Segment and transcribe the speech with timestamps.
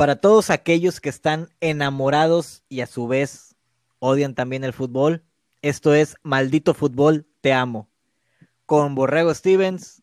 [0.00, 3.54] para todos aquellos que están enamorados y a su vez
[3.98, 5.22] odian también el fútbol,
[5.60, 7.90] esto es Maldito Fútbol, te amo.
[8.64, 10.02] Con Borrego Stevens,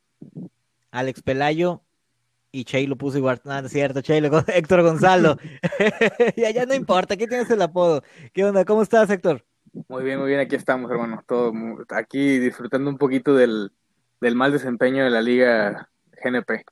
[0.92, 1.82] Alex Pelayo
[2.52, 4.18] y Che lo puso igual, no, es cierto, Che,
[4.54, 5.40] Héctor Gonzalo.
[6.38, 8.04] ya, ya no importa, aquí tienes el apodo.
[8.34, 8.66] ¿Qué onda?
[8.66, 9.44] ¿Cómo estás, Héctor?
[9.88, 11.24] Muy bien, muy bien, aquí estamos, hermano.
[11.28, 11.52] Todo
[11.90, 13.72] aquí disfrutando un poquito del,
[14.22, 15.90] del mal desempeño de la liga
[16.24, 16.66] GNP.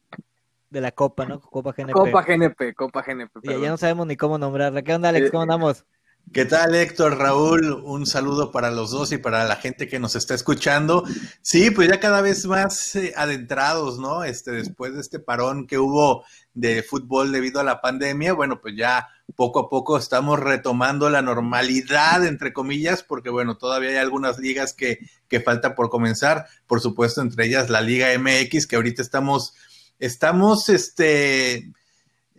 [0.76, 1.40] De la Copa, ¿no?
[1.40, 1.94] Copa GNP.
[1.94, 3.40] Copa GNP, Copa GNP.
[3.44, 4.82] Ya, ya no sabemos ni cómo nombrarla.
[4.82, 5.32] ¿Qué onda, Alex?
[5.32, 5.86] ¿Cómo eh, andamos?
[6.34, 7.72] ¿Qué tal, Héctor, Raúl?
[7.86, 11.06] Un saludo para los dos y para la gente que nos está escuchando.
[11.42, 14.26] Sí, pues ya cada vez más eh, adentrados, ¿no?
[14.26, 18.76] Este, después de este parón que hubo de fútbol debido a la pandemia, bueno, pues
[18.76, 24.38] ya poco a poco estamos retomando la normalidad, entre comillas, porque bueno, todavía hay algunas
[24.38, 29.02] ligas que, que falta por comenzar, por supuesto, entre ellas la Liga MX, que ahorita
[29.02, 29.54] estamos,
[30.00, 31.72] estamos, este,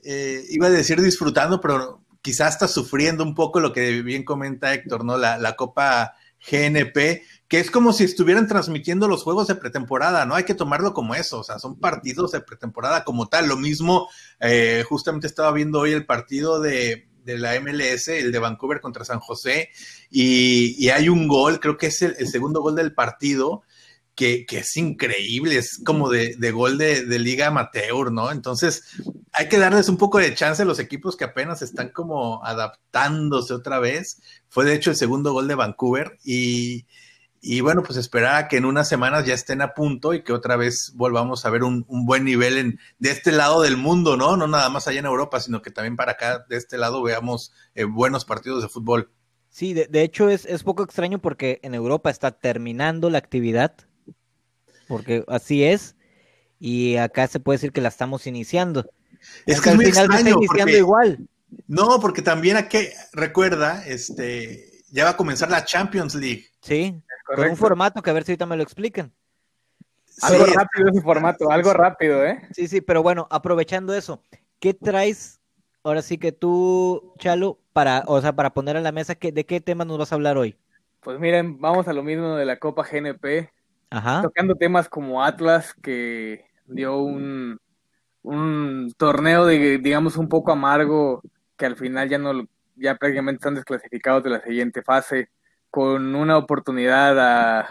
[0.03, 4.75] eh, iba a decir disfrutando, pero quizás está sufriendo un poco lo que bien comenta
[4.75, 5.17] Héctor, ¿no?
[5.17, 6.15] La, la Copa
[6.51, 10.35] GNP, que es como si estuvieran transmitiendo los juegos de pretemporada, ¿no?
[10.35, 13.49] Hay que tomarlo como eso, o sea, son partidos de pretemporada como tal.
[13.49, 14.09] Lo mismo,
[14.41, 19.05] eh, justamente estaba viendo hoy el partido de, de, la MLS, el de Vancouver contra
[19.05, 19.71] San José,
[20.11, 23.63] y, hay un gol, creo que es el segundo gol del partido,
[24.17, 28.33] que, es increíble, es como de, gol de, liga amateur, ¿no?
[28.33, 28.85] Entonces,
[29.33, 33.53] hay que darles un poco de chance a los equipos que apenas están como adaptándose
[33.53, 34.23] otra vez.
[34.49, 36.87] Fue de hecho el segundo gol de Vancouver y,
[37.61, 40.57] bueno, pues esperar a que en unas semanas ya estén a punto y que otra
[40.57, 44.39] vez volvamos a ver un, buen nivel en, de este lado del mundo, ¿no?
[44.39, 47.53] No nada más allá en Europa, sino que también para acá, de este lado, veamos
[47.75, 49.11] eh, buenos partidos de fútbol.
[49.51, 53.77] Sí, de, de hecho es, es poco extraño porque en Europa está terminando la actividad
[54.87, 55.97] porque así es,
[56.59, 58.89] y acá se puede decir que la estamos iniciando.
[59.45, 61.29] Es que al final está iniciando igual.
[61.67, 62.79] No, porque también aquí,
[63.13, 66.47] recuerda, este, ya va a comenzar la Champions League.
[66.61, 69.13] Sí, con un formato que a ver si ahorita me lo explican.
[70.23, 72.41] Algo rápido ese formato, algo rápido, ¿eh?
[72.53, 74.23] Sí, sí, pero bueno, aprovechando eso,
[74.61, 75.41] ¿qué traes
[75.83, 79.61] ahora sí que tú, Chalo, para, o sea, para poner a la mesa, ¿de qué
[79.61, 80.57] tema nos vas a hablar hoy?
[81.01, 83.51] Pues miren, vamos a lo mismo de la Copa GNP.
[83.91, 87.61] Tocando temas como Atlas, que dio un,
[88.23, 91.23] un torneo, de, digamos, un poco amargo,
[91.57, 95.31] que al final ya no ya prácticamente están desclasificados de la siguiente fase,
[95.71, 97.71] con una oportunidad a,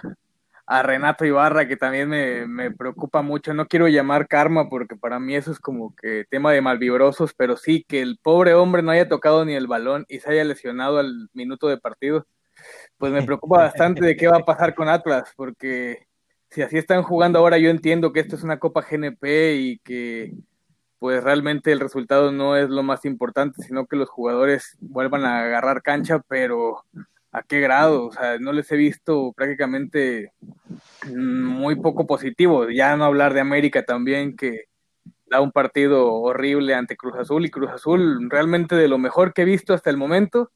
[0.65, 3.53] a Renato Ibarra, que también me, me, preocupa mucho.
[3.53, 7.57] No quiero llamar karma, porque para mí eso es como que tema de malvibrosos, pero
[7.57, 10.97] sí que el pobre hombre no haya tocado ni el balón y se haya lesionado
[10.97, 12.25] al minuto de partido
[12.97, 16.07] pues me preocupa bastante de qué va a pasar con Atlas, porque
[16.49, 20.33] si así están jugando ahora, yo entiendo que esto es una Copa GNP y que
[20.99, 25.41] pues realmente el resultado no es lo más importante, sino que los jugadores vuelvan a
[25.41, 26.83] agarrar cancha, pero
[27.31, 28.07] ¿a qué grado?
[28.07, 30.31] O sea, no les he visto prácticamente
[31.13, 32.69] muy poco positivo.
[32.69, 34.65] Ya no hablar de América también, que
[35.27, 39.41] da un partido horrible ante Cruz Azul y Cruz Azul realmente de lo mejor que
[39.41, 40.51] he visto hasta el momento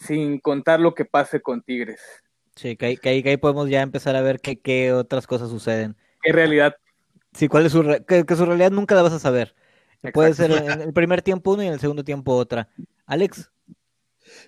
[0.00, 2.00] sin contar lo que pase con Tigres.
[2.56, 5.96] Sí, que ahí, podemos ya empezar a ver qué, otras cosas suceden.
[6.22, 6.76] ¿Qué realidad?
[7.32, 9.54] Sí, cuál es su, que, su realidad nunca la vas a saber.
[10.12, 12.68] Puede ser en el primer tiempo uno y en el segundo tiempo otra.
[13.06, 13.50] Alex.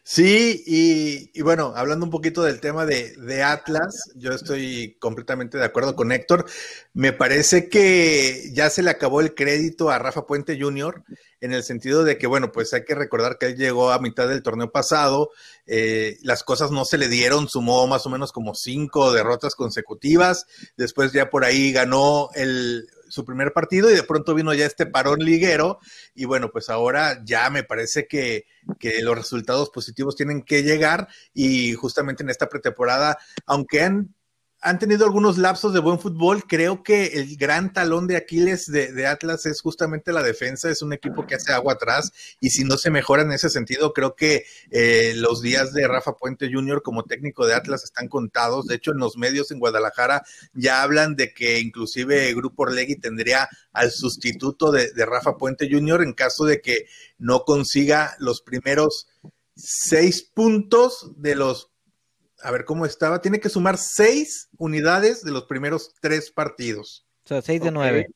[0.04, 5.64] Sí, y, bueno, hablando un poquito del tema de, de, Atlas, yo estoy completamente de
[5.64, 6.44] acuerdo con Héctor.
[6.92, 11.04] Me parece que ya se le acabó el crédito a Rafa Puente Jr.
[11.40, 14.28] en el sentido de que, bueno, pues hay que recordar que él llegó a mitad
[14.28, 15.30] del torneo pasado,
[15.66, 20.46] eh, las cosas no se le dieron, sumó más o menos como cinco derrotas consecutivas,
[20.76, 24.86] después ya por ahí ganó el su primer partido y de pronto vino ya este
[24.86, 25.80] parón liguero
[26.14, 28.46] y bueno, pues ahora ya me parece que,
[28.78, 34.14] que los resultados positivos tienen que llegar y justamente en esta pretemporada, aunque han
[34.62, 36.44] han tenido algunos lapsos de buen fútbol.
[36.46, 40.70] Creo que el gran talón de Aquiles de, Atlas es justamente la defensa.
[40.70, 43.92] Es un equipo que hace agua atrás y si no se mejora en ese sentido,
[43.92, 46.80] creo que eh, los días de Rafa Puente Jr.
[46.82, 48.66] como técnico de Atlas están contados.
[48.66, 50.22] De hecho, en los medios en Guadalajara
[50.54, 56.02] ya hablan de que inclusive Grupo Orlegui tendría al sustituto de, de Rafa Puente Jr.
[56.02, 56.86] en caso de que
[57.18, 59.08] no consiga los primeros
[59.56, 61.71] seis puntos de los
[62.42, 67.06] a ver cómo estaba, tiene que sumar seis unidades de los primeros tres partidos.
[67.24, 68.08] O sea, seis de nueve.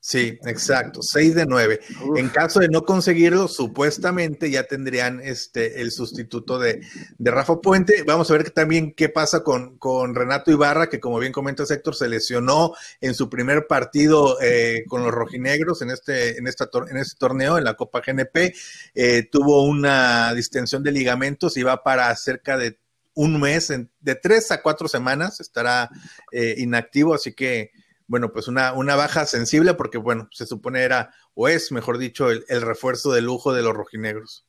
[0.00, 1.80] Sí, exacto, 6 de 9.
[2.16, 6.80] En caso de no conseguirlo, supuestamente ya tendrían este el sustituto de,
[7.18, 8.04] Rafa Puente.
[8.06, 11.96] Vamos a ver también qué pasa con, con, Renato Ibarra, que como bien comenta Héctor,
[11.96, 16.96] se lesionó en su primer partido eh, con los rojinegros en este, en, esta, en
[16.96, 18.54] este torneo, en la Copa GNP.
[18.94, 22.78] Eh, tuvo una distensión de ligamentos y va para cerca de
[23.18, 25.90] un mes, de tres a cuatro semanas estará
[26.30, 27.72] eh, inactivo, así que
[28.06, 32.30] bueno, pues una, una baja sensible porque, bueno, se supone era, o es, mejor dicho,
[32.30, 34.46] el, refuerzo de lujo de los rojinegros.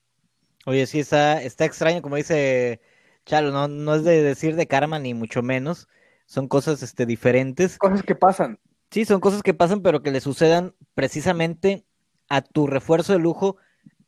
[0.68, 2.80] Oye, sí, está, está extraño, como dice
[3.26, 5.88] Chalo, no, no es de decir de karma ni mucho menos,
[6.28, 7.80] son cosas este, diferentes.
[7.80, 8.60] Cosas que pasan.
[8.92, 11.86] Sí, son cosas que pasan, pero que le sucedan precisamente
[12.30, 13.58] a tu refuerzo de lujo.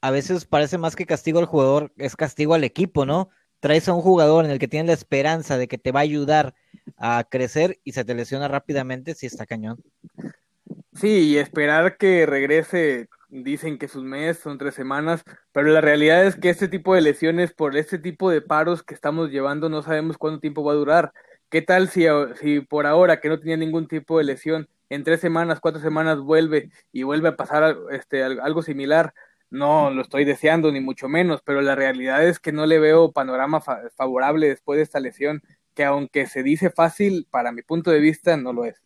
[0.01, 3.31] A veces parece más que castigo al jugador, es castigo al equipo, ¿no?
[3.61, 6.03] Traes a un jugador en el que tienes la esperanza de que te va a
[6.03, 6.55] ayudar
[6.97, 9.81] a crecer y se te lesiona rápidamente, sí está cañón.
[10.93, 16.25] Sí, y esperar que regrese, dicen que sus meses son tres semanas, pero la realidad
[16.25, 19.83] es que este tipo de lesiones, por este tipo de paros que estamos llevando, no
[19.83, 21.13] sabemos cuánto tiempo va a durar.
[21.49, 22.05] ¿Qué tal si,
[22.41, 26.19] si por ahora, que no tenía ningún tipo de lesión, en tres semanas, cuatro semanas
[26.19, 29.13] vuelve y vuelve a pasar este, algo similar?
[29.51, 33.11] No lo estoy deseando, ni mucho menos, pero la realidad es que no le veo
[33.11, 35.43] panorama favorable después de esta lesión
[35.75, 38.81] que aunque se dice fácil, para mi punto de vista no lo es.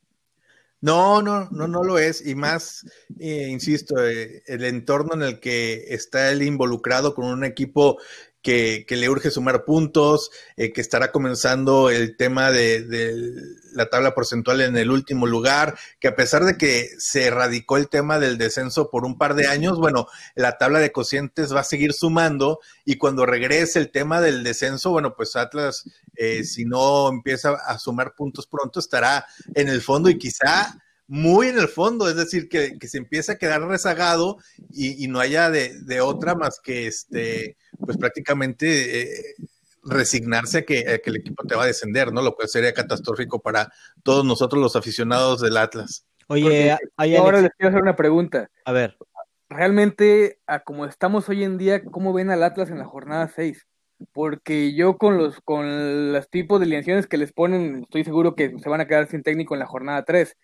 [0.81, 2.25] No, no, no, no lo es.
[2.25, 2.85] Y más,
[3.19, 7.97] eh, insisto, eh, el entorno en el que está él involucrado con un equipo
[8.45, 12.85] que, le urge sumar puntos, eh, que estará comenzando el tema de,
[13.73, 17.89] la tabla porcentual en el último lugar, que a pesar de que se erradicó el
[17.89, 21.63] tema del descenso por un par de años, bueno, la tabla de cocientes va a
[21.63, 25.83] seguir sumando y cuando regrese el tema del descenso, bueno, pues Atlas,
[26.15, 29.25] eh, si no empieza a sumar puntos pronto, estará
[29.55, 33.37] en el fondo y quizá muy en el fondo, es decir, que, se empieza a
[33.37, 34.37] quedar rezagado
[34.71, 39.35] y, no haya de, otra más que este, pues prácticamente eh,
[39.83, 42.21] resignarse a que, el equipo te va a descender, ¿no?
[42.21, 43.71] Lo cual sería catastrófico para
[44.03, 46.05] todos nosotros los aficionados del Atlas.
[46.27, 48.49] Oye, ahora les quiero hacer una pregunta.
[48.65, 48.97] A ver.
[49.47, 53.67] Realmente, a como estamos hoy en día, ¿cómo ven al Atlas en la jornada 6?
[54.11, 58.57] Porque yo con los con los tipos de alineaciones que les ponen, estoy seguro que
[58.57, 60.35] se van a quedar sin técnico en la jornada 3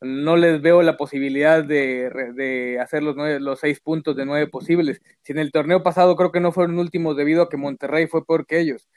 [0.00, 4.46] no les veo la posibilidad de, de hacer los, nueve, los seis puntos de nueve
[4.46, 5.00] posibles.
[5.22, 8.24] Si en el torneo pasado creo que no fueron últimos debido a que Monterrey fue
[8.24, 8.88] peor que ellos.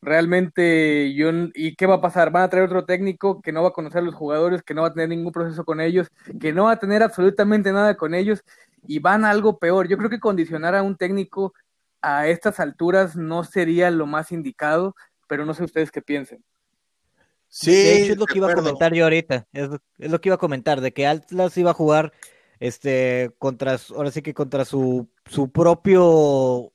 [0.00, 2.30] Realmente, yo, ¿y qué va a pasar?
[2.30, 4.82] Van a traer otro técnico que no va a conocer a los jugadores, que no
[4.82, 6.08] va a tener ningún proceso con ellos,
[6.40, 8.44] que no va a tener absolutamente nada con ellos
[8.86, 9.88] y van a algo peor.
[9.88, 11.54] Yo creo que condicionar a un técnico
[12.02, 14.94] a estas alturas no sería lo más indicado,
[15.26, 16.44] pero no sé ustedes qué piensen.
[17.56, 19.68] Sí, de hecho es lo que iba a comentar yo ahorita, es,
[19.98, 22.12] lo que iba a comentar, de que Atlas iba a jugar
[22.58, 26.72] este contra, ahora sí que contra su, su propio,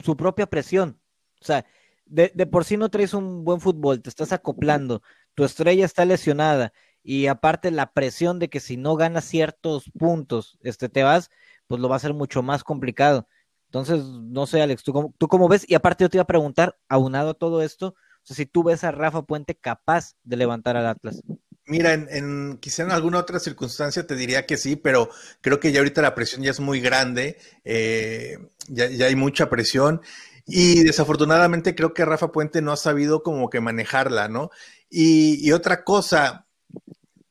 [0.00, 0.98] su propia presión.
[1.40, 1.64] O sea,
[2.04, 5.02] de, de por sí no traes un buen fútbol, te estás acoplando,
[5.36, 6.72] tu estrella está lesionada,
[7.04, 11.30] y aparte la presión de que si no ganas ciertos puntos, este te vas,
[11.68, 13.28] pues lo va a ser mucho más complicado.
[13.66, 15.64] Entonces, no sé, Alex, ¿tú cómo, tú cómo ves?
[15.68, 18.62] Y aparte yo te iba a preguntar, aunado a todo esto, o sea, si tú
[18.62, 21.22] ves a Rafa Puente capaz de levantar al Atlas.
[21.64, 25.10] Mira, en, quizá en alguna otra circunstancia te diría que sí, pero
[25.40, 28.38] creo que ya ahorita la presión ya es muy grande, eh,
[28.68, 30.00] ya, hay mucha presión
[30.44, 34.50] y desafortunadamente creo que Rafa Puente no ha sabido como que manejarla, ¿no?
[34.90, 36.46] Y, otra cosa,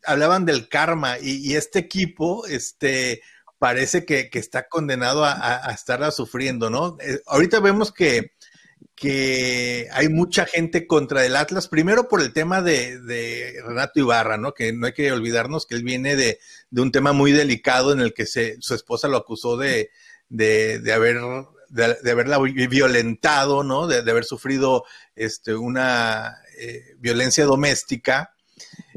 [0.06, 3.22] hablaban del karma y, este equipo, este,
[3.60, 6.98] parece que, está condenado a, a, estarla sufriendo, ¿no?
[7.02, 8.32] Eh, ahorita vemos que
[9.02, 14.54] que hay mucha gente contra el Atlas, primero por el tema de, Renato Ibarra, ¿no?
[14.54, 16.38] Que no hay que olvidarnos que él viene de,
[16.70, 19.90] un tema muy delicado en el que su esposa lo acusó de,
[20.94, 21.20] haber
[21.70, 23.88] de, haberla violentado, ¿no?
[23.88, 28.36] De, haber sufrido este, una eh, violencia doméstica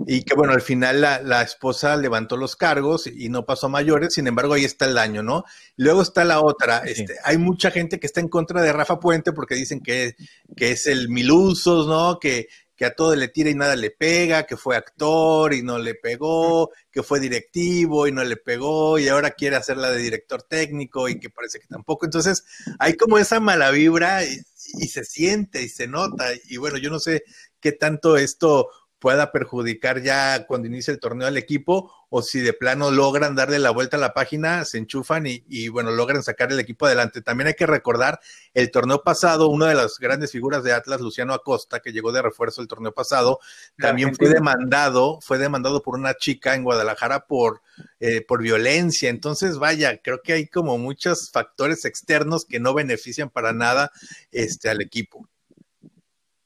[0.06, 4.14] y que bueno, al final la, esposa levantó los cargos y no pasó a mayores,
[4.14, 5.44] sin embargo ahí está el daño, ¿no?
[5.76, 9.32] Luego está la otra, este, hay mucha gente que está en contra de Rafa Puente
[9.32, 10.16] porque dicen que,
[10.56, 12.18] que es el milusos, ¿no?
[12.18, 15.78] Que, que a todo le tira y nada le pega, que fue actor y no
[15.78, 20.42] le pegó, que fue directivo y no le pegó, y ahora quiere hacerla de director
[20.42, 22.04] técnico y que parece que tampoco.
[22.04, 22.44] Entonces,
[22.78, 26.26] hay como esa mala vibra y se siente y se nota.
[26.48, 27.24] Y bueno, yo no sé
[27.60, 28.68] qué tanto esto
[29.04, 33.58] pueda perjudicar ya cuando inicie el torneo al equipo o si de plano logran darle
[33.58, 37.20] la vuelta a la página, se enchufan y, bueno, logran sacar el equipo adelante.
[37.20, 38.18] También hay que recordar
[38.54, 42.22] el torneo pasado, una de las grandes figuras de Atlas, Luciano Acosta, que llegó de
[42.22, 43.40] refuerzo el torneo pasado,
[43.76, 47.60] también fue demandado, fue demandado por una chica en Guadalajara por,
[48.00, 49.10] eh, por violencia.
[49.10, 53.92] Entonces, vaya, creo que hay como muchos factores externos que no benefician para nada
[54.32, 55.28] este, al equipo.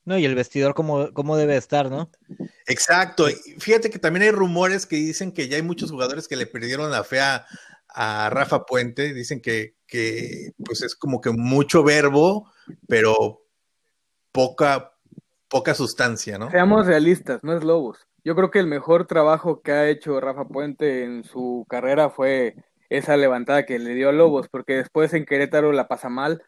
[0.09, 2.11] No, y el vestidor cómo, cómo debe estar, ¿no?
[2.67, 3.27] Exacto.
[3.59, 6.91] Fíjate que también hay rumores que dicen que ya hay muchos jugadores que le perdieron
[6.91, 7.45] la fe a,
[8.31, 9.12] Rafa Puente.
[9.12, 12.50] Dicen que, que, pues es como que mucho verbo,
[12.88, 13.43] pero
[14.33, 14.95] poca,
[15.49, 16.50] poca sustancia, ¿no?
[16.50, 17.99] Seamos realistas, no es Lobos.
[18.25, 22.57] Yo creo que el mejor trabajo que ha hecho Rafa Puente en su carrera fue
[22.88, 26.43] esa levantada que le dio a Lobos, porque después en Querétaro la pasa mal,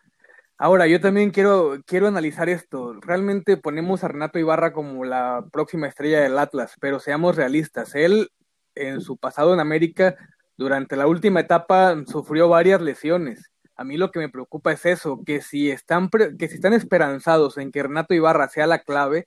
[0.63, 2.93] Ahora, yo también quiero, quiero analizar esto.
[3.01, 7.95] Realmente ponemos a Renato Ibarra como la próxima estrella del Atlas, pero seamos realistas.
[7.95, 8.29] Él,
[8.75, 10.17] en su pasado en América,
[10.59, 13.51] durante la última etapa, sufrió varias lesiones.
[13.75, 17.57] A mí lo que me preocupa es eso, que si están, que si están esperanzados
[17.57, 19.27] en que Renato Ibarra sea la clave,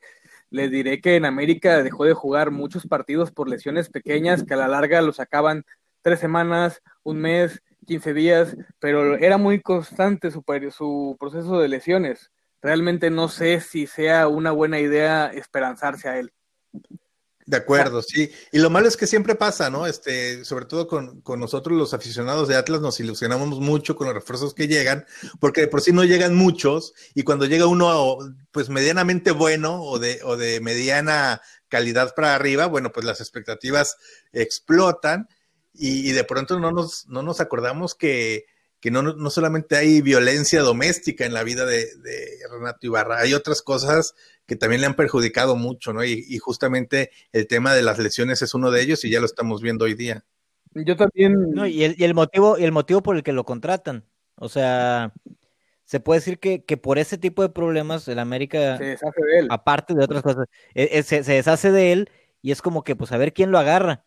[0.51, 4.57] les diré que en América dejó de jugar muchos partidos por lesiones pequeñas que a
[4.57, 5.65] la larga los sacaban
[6.03, 12.31] tres semanas, un mes, 15 días, pero era muy constante su, proceso de lesiones.
[12.61, 16.31] Realmente no sé si sea una buena idea esperanzarse a él.
[17.45, 18.31] De acuerdo, sí.
[18.53, 19.85] Y lo malo es que siempre pasa, ¿no?
[19.85, 24.53] Este, sobre todo con, nosotros los aficionados de Atlas nos ilusionamos mucho con los refuerzos
[24.53, 25.05] que llegan,
[25.41, 28.17] porque de por sí no llegan muchos, y cuando llega uno,
[28.51, 33.97] pues medianamente bueno o de, o de mediana calidad para arriba, bueno, pues las expectativas
[34.31, 35.27] explotan
[35.73, 38.45] y, de pronto no nos, no nos acordamos que,
[38.91, 41.87] no, no, solamente hay violencia doméstica en la vida de,
[42.51, 44.13] Renato Ibarra, hay otras cosas
[44.45, 46.03] que también le han perjudicado mucho, ¿no?
[46.03, 49.61] Y, justamente el tema de las lesiones es uno de ellos y ya lo estamos
[49.61, 50.23] viendo hoy día.
[50.75, 51.51] Yo también.
[51.51, 54.05] No, y el, y el motivo, y el motivo por el que lo contratan.
[54.35, 55.13] O sea,
[55.85, 59.39] se puede decir que, que por ese tipo de problemas el América, se deshace de
[59.39, 59.47] él.
[59.49, 62.09] aparte de otras cosas, e, e, se, se deshace de él
[62.41, 64.03] y es como que, pues, a ver quién lo agarra.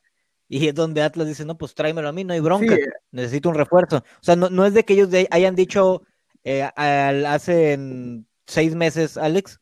[0.48, 2.76] Y es donde Atlas dice, no, pues tráemelo a mí, no hay bronca,
[3.10, 3.98] necesito un refuerzo.
[3.98, 6.02] O sea, no, es de que ellos hayan dicho
[6.44, 7.78] eh, hace
[8.46, 9.60] seis meses, Alex,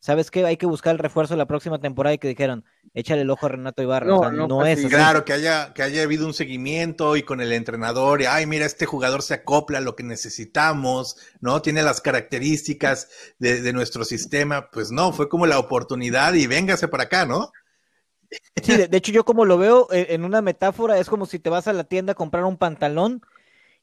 [0.00, 0.44] ¿sabes qué?
[0.44, 3.50] Hay que buscar el refuerzo la próxima temporada y que dijeron, échale el ojo a
[3.50, 4.06] Renato Ibarra.
[4.06, 7.40] No, o sea, no, es Claro, que haya, que haya habido un seguimiento y con
[7.40, 11.62] el entrenador, y ay, mira, este jugador se acopla a lo que necesitamos, ¿no?
[11.62, 14.68] Tiene las características de, de nuestro sistema.
[14.70, 17.52] Pues no, fue como la oportunidad y véngase para acá, ¿no?
[18.62, 21.50] Sí, de, hecho yo como lo veo eh, en una metáfora, es como si te
[21.50, 23.22] vas a la tienda a comprar un pantalón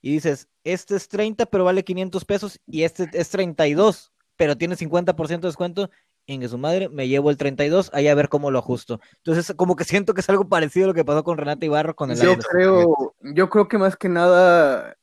[0.01, 4.75] y dices, este es 30 pero vale 500 pesos y este es 32, pero tiene
[4.75, 5.89] 50% de descuento.
[6.27, 9.01] En su madre, me llevo el 32, ahí a ver cómo lo ajusto.
[9.17, 11.93] Entonces, como que siento que es algo parecido a lo que pasó con Renato Ibarra
[11.93, 14.95] con el Yo creo, yo creo que más que nada,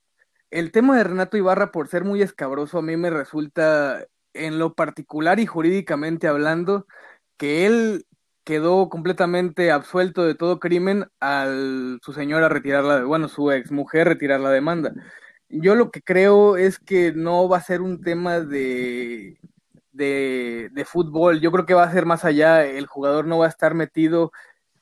[0.50, 4.74] el tema de Renato Ibarra, por ser muy escabroso, a mí me resulta, en lo
[4.74, 6.86] particular y jurídicamente hablando,
[7.36, 8.06] que él
[8.48, 14.08] quedó completamente absuelto de todo crimen al su señora retirar la, bueno, su ex mujer
[14.08, 14.94] retirar la demanda.
[15.50, 19.36] Yo lo que creo es que no va a ser un tema de,
[19.92, 23.46] de, de fútbol, yo creo que va a ser más allá, el jugador no va
[23.46, 24.32] a estar metido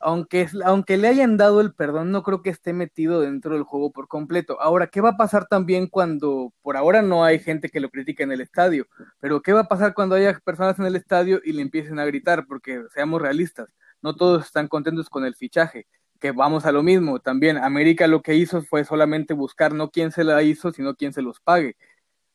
[0.07, 3.91] aunque, aunque le hayan dado el perdón, no creo que esté metido dentro del juego
[3.91, 4.61] por completo.
[4.61, 8.23] Ahora, ¿qué va a pasar también cuando, por ahora no hay gente que lo critique
[8.23, 8.87] en el estadio,
[9.19, 12.05] pero qué va a pasar cuando haya personas en el estadio y le empiecen a
[12.05, 12.47] gritar?
[12.47, 13.69] Porque seamos realistas,
[14.01, 15.89] no todos están contentos con el fichaje,
[16.21, 17.19] que vamos a lo mismo.
[17.19, 21.13] También América lo que hizo fue solamente buscar no quién se la hizo, sino quién
[21.15, 21.77] se los pague.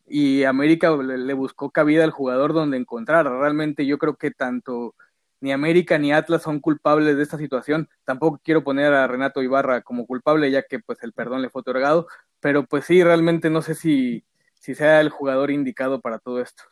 [0.05, 3.27] Y América le, le buscó cabida al jugador donde encontrar.
[3.31, 4.93] Realmente yo creo que tanto
[5.41, 7.89] ni América ni Atlas son culpables de esta situación.
[8.05, 11.61] Tampoco quiero poner a Renato Ibarra como culpable, ya que pues el perdón le fue
[11.61, 12.07] otorgado,
[12.39, 16.63] pero pues sí, realmente no sé si, si sea el jugador indicado para todo esto.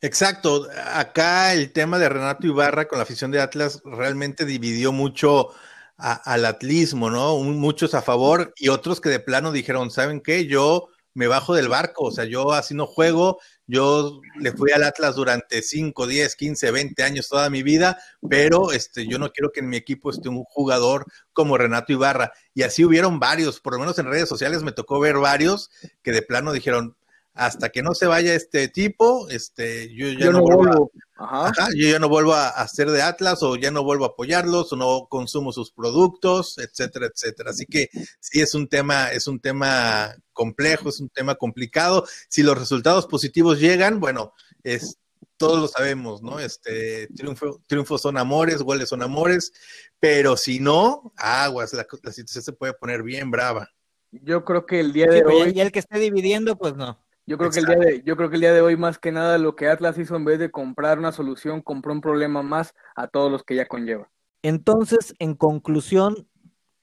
[0.00, 5.50] Exacto, acá el tema de Renato Ibarra con la afición de Atlas realmente dividió mucho
[5.98, 7.36] al atlismo, ¿no?
[7.36, 10.46] Muchos a favor y otros que de plano dijeron, ¿saben qué?
[10.46, 13.38] Yo me bajo del barco, o sea, yo así no juego,
[13.70, 17.98] yo le fui al Atlas durante 5, 10, 15, 20 años toda mi vida,
[18.28, 22.32] pero este, yo no quiero que en mi equipo esté un jugador como Renato Ibarra.
[22.52, 25.70] Y así hubieron varios, por lo menos en redes sociales me tocó ver varios
[26.02, 26.96] que de plano dijeron,
[27.34, 31.98] hasta que no se vaya este tipo, este, yo ya no, vuelvo, a, yo ya
[31.98, 35.52] no vuelvo a hacer de Atlas o ya no vuelvo a apoyarlos o no consumo
[35.52, 37.50] sus productos, etcétera, etcétera.
[37.50, 42.04] Así que sí es un tema, es un tema complejo, es un tema complicado.
[42.28, 44.98] Si los resultados positivos llegan, bueno, es
[45.36, 46.38] todos lo sabemos, ¿no?
[46.38, 49.52] Este, triunfo, triunfos son amores, goles son amores,
[49.98, 53.66] pero si no, aguas, la, situación se puede poner bien brava.
[54.10, 55.52] Yo creo que el día de hoy.
[55.54, 57.02] Y el que esté dividiendo, pues no.
[57.26, 59.12] Yo creo, que el día de, yo creo que el día de hoy, más que
[59.12, 62.74] nada, lo que Atlas hizo en vez de comprar una solución, compró un problema más
[62.96, 64.10] a todos los que ya conlleva.
[64.42, 66.28] Entonces, en conclusión,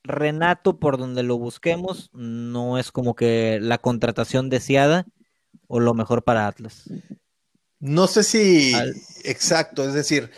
[0.03, 5.05] Renato, por donde lo busquemos, no es como que la contratación deseada
[5.67, 6.89] o lo mejor para Atlas.
[7.79, 8.73] No sé si
[9.23, 10.31] exacto, es decir,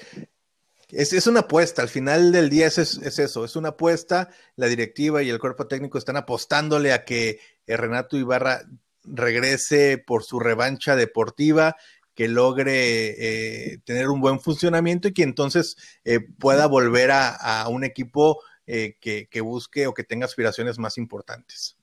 [0.90, 4.68] es, es, una apuesta, al final del día es, es, eso, es una apuesta, la
[4.68, 8.64] directiva y el cuerpo técnico están apostándole a que Renato Ibarra
[9.04, 11.76] regrese por su revancha deportiva,
[12.20, 17.86] que logre eh, tener un buen funcionamiento y que entonces eh, pueda volver a, un
[17.86, 21.78] equipo eh, que, que, busque o que tenga aspiraciones más importantes.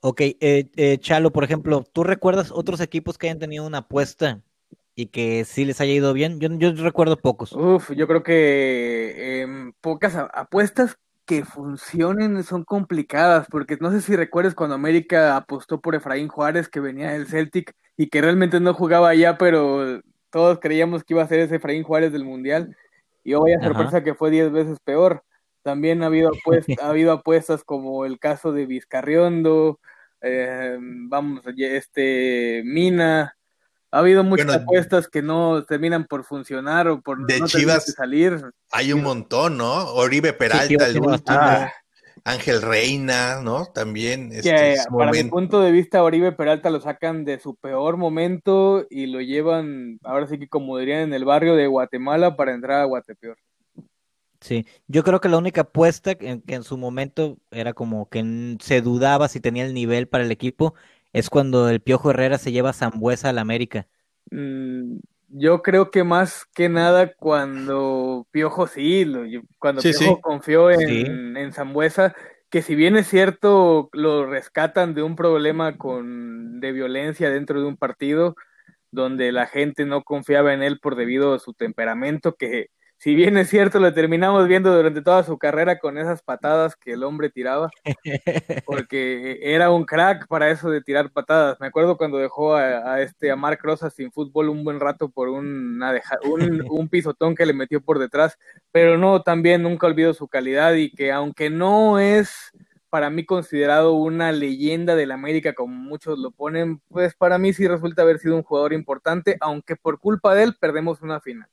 [0.00, 0.22] Ok,
[1.00, 4.40] Chalo, por ejemplo, ¿tú recuerdas otros equipos que hayan tenido una apuesta
[4.94, 6.40] y que sí les haya ido bien?
[6.40, 7.52] Yo, yo recuerdo pocos.
[7.52, 14.16] Uf, yo creo que em, pocas apuestas que funcionen son complicadas, porque no sé si
[14.16, 18.74] recuerdes cuando América apostó por Efraín Juárez, que venía del Celtic y que realmente no
[18.74, 20.00] jugaba allá, pero
[20.30, 22.76] todos creíamos que iba a ser ese Efraín Juárez del Mundial,
[23.24, 25.22] y hoy a sorpresa que fue diez veces peor.
[25.62, 29.78] También ha habido, apuestas, ha habido apuestas como el caso de Vizcarriondo,
[30.20, 33.36] eh, vamos, este Mina,
[33.92, 38.42] ha habido muchas apuestas que no terminan por funcionar o por de no Chivas salir.
[38.70, 39.92] Hay un montón, ¿no?
[39.92, 41.38] Oribe Peralta, el último.
[41.38, 41.70] Ah.
[42.24, 43.66] Ángel Reina, ¿no?
[43.66, 44.30] También.
[44.32, 49.06] Este, para mi punto de vista, Oribe Peralta lo sacan de su peor momento y
[49.06, 52.84] lo llevan, ahora sí que como dirían en el barrio de Guatemala, para entrar a
[52.84, 53.36] Guatepeor.
[54.40, 58.80] Sí, yo creo que la única apuesta que en su momento era como que se
[58.80, 60.74] dudaba si tenía el nivel para el equipo
[61.12, 63.86] es cuando el Piojo Herrera se lleva a Zambuesa al América.
[64.30, 69.10] Mm, yo creo que más que nada cuando Piojo sí,
[69.58, 72.14] cuando Piojo confió en, en Zambuesa,
[72.50, 77.66] que si bien es cierto, lo rescatan de un problema con, de violencia dentro de
[77.66, 78.36] un partido,
[78.90, 82.68] donde la gente no confiaba en él por debido a su temperamento, que
[83.02, 86.92] si bien es cierto, lo terminamos viendo durante toda su carrera con esas patadas que
[86.92, 87.68] el hombre tiraba,
[88.64, 91.58] porque era un crack para eso de tirar patadas.
[91.58, 95.30] Me acuerdo cuando dejó a, este a Marc Rosas sin fútbol un buen rato por
[95.30, 95.82] un,
[96.70, 98.38] un pisotón que le metió por detrás,
[98.70, 102.52] pero no, también nunca olvido su calidad y que aunque no es
[102.88, 107.66] para mí considerado una leyenda del América como muchos lo ponen, pues para mí sí
[107.66, 111.48] resulta haber sido un jugador importante, aunque por culpa de él perdemos una final.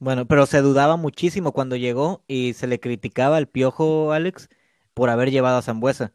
[0.00, 4.48] Bueno, pero se dudaba muchísimo cuando llegó y se le criticaba al piojo, Alex,
[4.94, 6.14] por haber llevado a Zambuesa.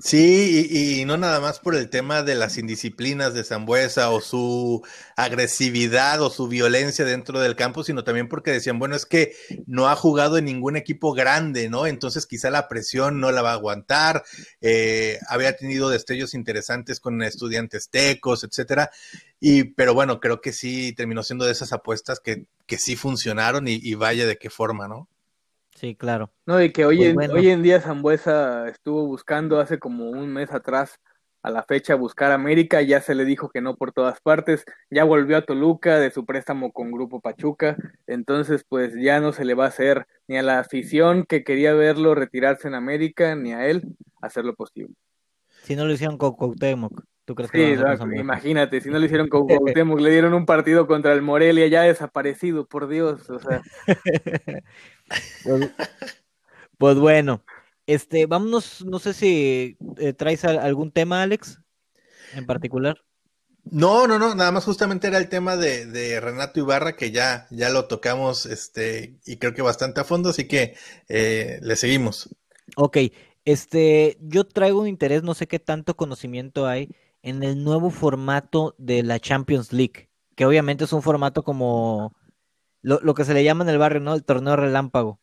[0.00, 0.68] Sí,
[1.00, 4.82] y, no nada más por el tema de las indisciplinas de Zambuesa o su
[5.16, 9.34] agresividad o su violencia dentro del campo, sino también porque decían, bueno, es que
[9.66, 11.86] no ha jugado en ningún equipo grande, ¿no?
[11.86, 14.24] Entonces quizá la presión no la va a aguantar.
[14.60, 18.90] Eh, había tenido destellos interesantes con estudiantes tecos, etcétera.
[19.40, 23.68] Y, pero bueno, creo que sí terminó siendo de esas apuestas que, que sí funcionaron
[23.68, 25.08] y, y vaya de qué forma, ¿no?
[25.82, 26.32] Sí, claro.
[26.46, 30.32] No, y que hoy, pues en, hoy en día Zambuesa estuvo buscando hace como un
[30.32, 31.00] mes atrás
[31.42, 35.02] a la fecha buscar América, ya se le dijo que no por todas partes, ya
[35.02, 39.54] volvió a Toluca de su préstamo con Grupo Pachuca, entonces pues ya no se le
[39.54, 43.66] va a hacer ni a la afición que quería verlo retirarse en América, ni a
[43.66, 43.82] él
[44.20, 44.94] hacer lo posible.
[45.64, 49.28] Si no lo hicieron con Cuauhtémoc, ¿tú crees que sí, imagínate, si no lo hicieron
[49.28, 53.62] con Cuauhtémoc, le dieron un partido contra el Morelia ya desaparecido, por Dios, o sea.
[55.44, 55.70] Pues,
[56.78, 57.44] pues, bueno,
[57.86, 61.60] este, vámonos, no sé si eh, traes algún tema, Alex,
[62.34, 63.02] en particular.
[63.64, 67.68] No, no, no, nada más justamente era el tema de, Renato Ibarra que ya, ya
[67.68, 70.74] lo tocamos, este, y creo que bastante a fondo, así que
[71.08, 72.34] eh, le seguimos.
[72.76, 72.98] Ok,
[73.44, 76.88] este, yo traigo un interés, no sé qué tanto conocimiento hay
[77.22, 82.14] en el nuevo formato de la Champions League, que obviamente es un formato como
[82.82, 84.14] lo, lo que se le llama en el barrio, ¿no?
[84.14, 85.20] El torneo relámpago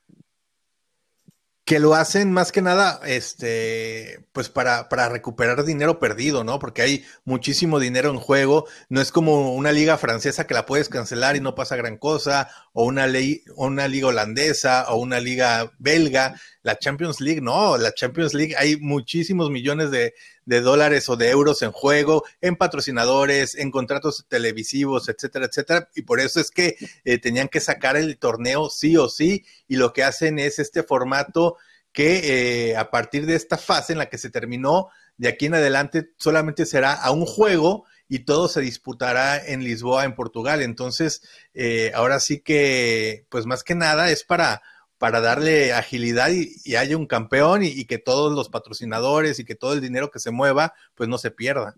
[1.70, 6.58] que lo hacen más que nada, este, pues para, para, recuperar dinero perdido, ¿no?
[6.58, 8.66] Porque hay muchísimo dinero en juego.
[8.90, 12.50] No es como una liga francesa que la puedes cancelar y no pasa gran cosa,
[12.74, 16.34] o una ley, una liga holandesa, o una liga belga.
[16.64, 20.16] La Champions League, no, la Champions League hay muchísimos millones de,
[20.50, 25.90] de dólares o de euros en juego, en patrocinadores, en contratos televisivos, etcétera, etcétera.
[25.94, 29.46] Y por eso es que eh, tenían que sacar el torneo sí o sí.
[29.68, 31.58] Y lo que hacen es este formato
[31.92, 35.54] que eh, a partir de esta fase en la que se terminó, de aquí en
[35.54, 40.64] adelante solamente será a un juego y todo se disputará en Lisboa, en Portugal.
[40.64, 41.22] Entonces,
[41.54, 44.64] eh, ahora sí que, pues más que nada es para,
[45.00, 49.74] para darle agilidad y, haya un campeón y, que todos los patrocinadores y que todo
[49.74, 51.76] el dinero que se mueva, pues no se pierda.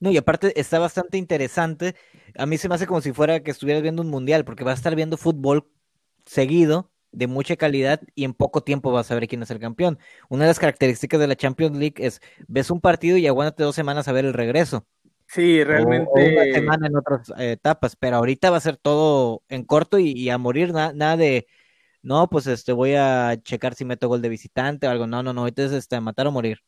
[0.00, 1.94] No, y aparte está bastante interesante.
[2.36, 4.72] A mí se me hace como si fuera que estuvieras viendo un mundial, porque vas
[4.72, 5.68] a estar viendo fútbol
[6.24, 9.98] seguido, de mucha calidad, y en poco tiempo vas a ver quién es el campeón.
[10.30, 13.76] Una de las características de la Champions League es, ves un partido y aguántate dos
[13.76, 14.86] semanas a ver el regreso.
[15.26, 16.10] Sí, realmente.
[16.10, 19.98] O, una semana en otras eh, etapas, pero ahorita va a ser todo en corto
[19.98, 21.46] y, a morir, nada de,
[22.04, 25.06] no, pues este, voy a checar si meto gol de visitante o algo.
[25.06, 26.58] No, no, no, ahorita es este, matar o morir.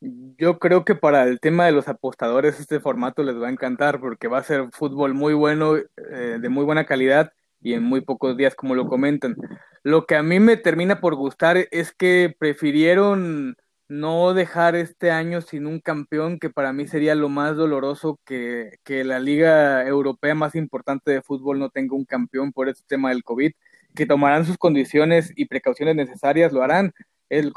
[0.00, 4.00] Yo creo que para el tema de los apostadores este formato les va a encantar
[4.00, 8.00] porque va a ser fútbol muy bueno, eh, de muy buena calidad y en muy
[8.00, 9.36] pocos días como lo comentan.
[9.82, 13.56] Lo que a mí me termina por gustar es que prefirieron
[13.88, 18.78] no dejar este año sin un campeón, que para mí sería lo más doloroso que,
[18.82, 23.10] que la liga europea más importante de fútbol no tenga un campeón por este tema
[23.10, 23.52] del COVID,
[23.94, 26.92] que tomarán sus condiciones y precauciones necesarias, lo harán.
[27.28, 27.52] El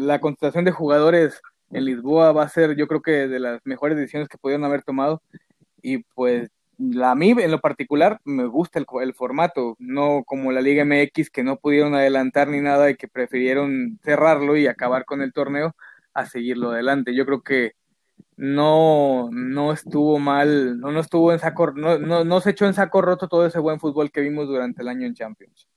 [0.00, 3.96] la concentración de jugadores en Lisboa va a ser, yo creo que de las mejores
[3.96, 5.22] decisiones que pudieron haber tomado.
[5.82, 10.52] Y pues la, a mí en lo particular me gusta el, el, formato, no como
[10.52, 15.04] la Liga MX que no pudieron adelantar ni nada y que prefirieron cerrarlo y acabar
[15.04, 15.74] con el torneo
[16.14, 17.14] a seguirlo adelante.
[17.14, 17.72] Yo creo que
[18.36, 22.74] no, no estuvo mal, no, no estuvo en saco, no, no, no se echó en
[22.74, 25.68] saco roto todo ese buen fútbol que vimos durante el año en Champions.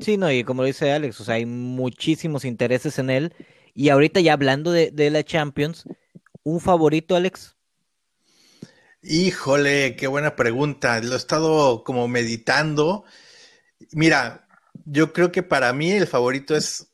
[0.00, 3.34] Sí, no, y como dice Alex, o sea, hay muchísimos intereses en él
[3.74, 5.84] y ahorita ya hablando de, la Champions,
[6.42, 7.56] ¿un favorito, Alex?
[9.02, 11.00] Híjole, qué buena pregunta.
[11.02, 13.04] Lo he estado como meditando.
[13.92, 14.48] Mira,
[14.86, 16.88] yo creo que para mí el favorito es,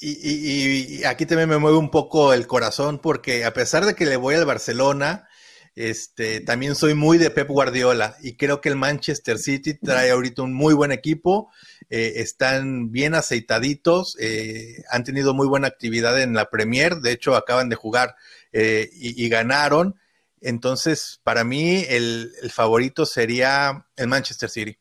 [0.00, 4.06] y, y, aquí también me mueve un poco el corazón, porque a pesar de que
[4.06, 5.28] le voy al Barcelona,
[5.76, 10.42] este, también soy muy de Pep Guardiola y creo que el Manchester City trae ahorita
[10.42, 11.50] un muy buen equipo,
[11.88, 17.36] eh, están bien aceitaditos, eh, han tenido muy buena actividad en la Premier, de hecho
[17.36, 18.16] acaban de jugar
[18.52, 19.94] eh, y, ganaron.
[20.40, 24.78] Entonces, para mí el, el, favorito sería el Manchester City.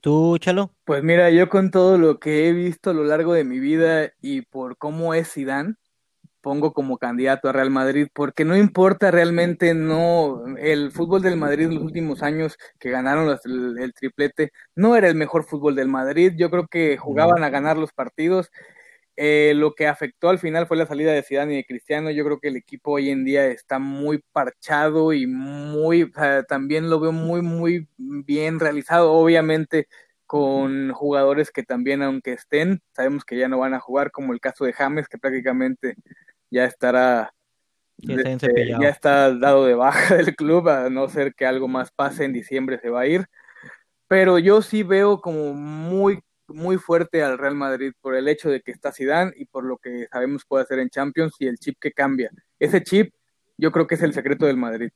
[0.00, 0.74] ¿Tú, Chalo?
[0.84, 4.12] Pues mira, yo con todo lo que he visto a lo largo de mi vida
[4.22, 5.74] y por cómo es Zidane,
[6.40, 11.66] pongo como candidato a Real Madrid, porque no importa realmente, no, el fútbol del Madrid
[11.66, 16.32] en los últimos años que ganaron el, triplete, no era el mejor fútbol del Madrid,
[16.36, 18.50] yo creo que jugaban a ganar los partidos,
[19.16, 22.24] eh, lo que afectó al final fue la salida de Zidane y de Cristiano, yo
[22.24, 26.10] creo que el equipo hoy en día está muy parchado y muy,
[26.48, 29.88] también lo veo muy, muy bien realizado, obviamente
[30.28, 34.40] con jugadores que también, aunque estén, sabemos que ya no van a jugar, como el
[34.40, 35.96] caso de James, que prácticamente
[36.50, 37.32] ya estará,
[37.96, 42.34] ya está dado de baja del club, a no ser que algo más pase en
[42.34, 43.24] diciembre se va a ir.
[44.06, 48.60] Pero yo sí veo como muy, muy fuerte al Real Madrid por el hecho de
[48.60, 51.78] que está Zidane y por lo que sabemos puede hacer en Champions y el chip
[51.80, 52.30] que cambia.
[52.58, 53.14] Ese chip
[53.56, 54.90] yo creo que es el secreto del Madrid.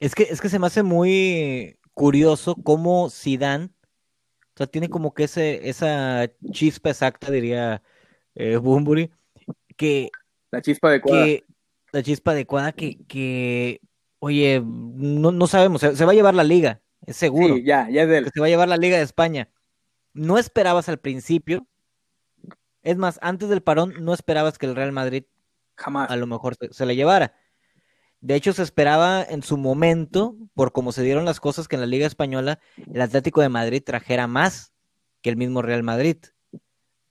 [0.00, 3.70] Es que, es que se me hace muy curioso cómo Zidane
[4.58, 7.82] sea, tiene como que ese, esa chispa exacta, diría
[8.34, 8.60] eh,
[9.76, 10.10] que...
[10.50, 11.24] La chispa adecuada.
[11.24, 11.44] Que,
[11.92, 13.80] la chispa adecuada que, que
[14.18, 17.56] oye, no, no sabemos, se, va a llevar la liga, es seguro.
[17.56, 19.48] Sí, ya, ya es Que se va a llevar la liga de España.
[20.12, 21.66] No esperabas al principio,
[22.82, 25.24] es más, antes del parón no esperabas que el Real Madrid
[25.76, 27.34] jamás a lo mejor se, se la llevara.
[28.20, 31.80] De hecho, se esperaba en su momento, por cómo se dieron las cosas, que en
[31.80, 32.58] la Liga Española
[32.92, 34.72] el Atlético de Madrid trajera más
[35.22, 36.16] que el mismo Real Madrid.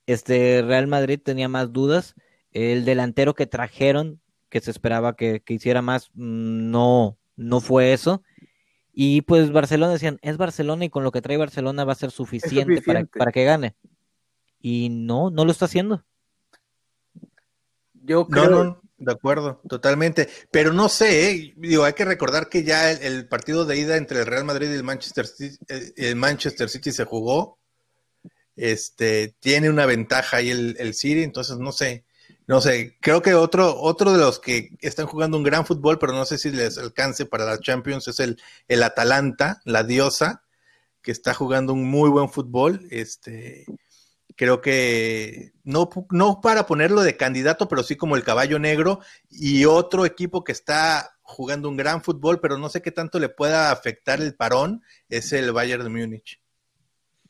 [0.06, 2.16] Este Real Madrid tenía más dudas.
[2.52, 8.22] El delantero que trajeron, que se esperaba que, hiciera más, mm, no, no fue eso.
[8.92, 12.12] Y pues Barcelona decían, es Barcelona y con lo que trae Barcelona va a ser
[12.12, 13.76] suficiente, Para, que gane.
[14.60, 16.04] Y no, no lo está haciendo.
[17.94, 20.28] Yo creo, de acuerdo, totalmente.
[20.52, 21.54] Pero no sé, ¿eh?
[21.58, 24.76] digo, hay que recordar que ya el, partido de ida entre el Real Madrid y
[24.76, 27.60] el Manchester City, eh, el Manchester City se jugó.
[28.56, 32.06] Este tiene una ventaja ahí el, el City, entonces no sé,
[32.48, 32.98] no sé.
[33.02, 36.40] Creo que otro, otro de los que están jugando un gran fútbol, pero no sé
[36.40, 40.44] si les alcance para la Champions, es el, el Atalanta, la diosa,
[41.04, 42.88] que está jugando un muy buen fútbol.
[42.90, 43.66] Este,
[44.38, 49.66] creo que no, no para ponerlo de candidato, pero sí como el caballo negro y
[49.66, 53.72] otro equipo que está jugando un gran fútbol, pero no sé qué tanto le pueda
[53.72, 56.40] afectar el parón, es el Bayern de Múnich.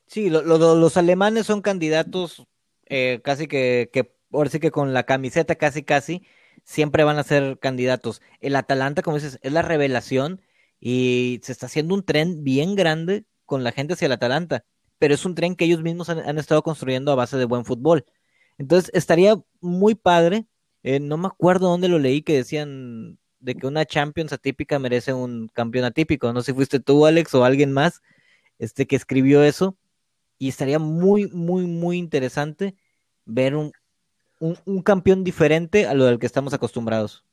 [0.06, 2.46] Sí, los alemanes son candidatos
[2.86, 6.24] eh, casi que, que, ahora sí que con la camiseta casi casi,
[6.64, 8.22] siempre van a ser candidatos.
[8.40, 10.42] El Atalanta, como dices, es la revelación
[10.80, 14.66] Y se está haciendo un tren bien grande con la gente hacia el Atalanta,
[15.00, 18.06] pero es un tren que ellos mismos han, estado construyendo a base de buen fútbol.
[18.58, 20.48] Entonces estaría muy padre,
[20.84, 25.14] eh, no me acuerdo dónde lo leí que decían de que una Champions atípica merece
[25.14, 26.32] un campeón atípico.
[26.34, 28.02] No sé si fuiste tú, Alex, o alguien más
[28.60, 29.78] este, que escribió eso.
[30.40, 32.76] Y estaría muy, muy, muy interesante
[33.26, 33.72] ver un,
[34.40, 37.26] un, campeón diferente a lo del que estamos acostumbrados.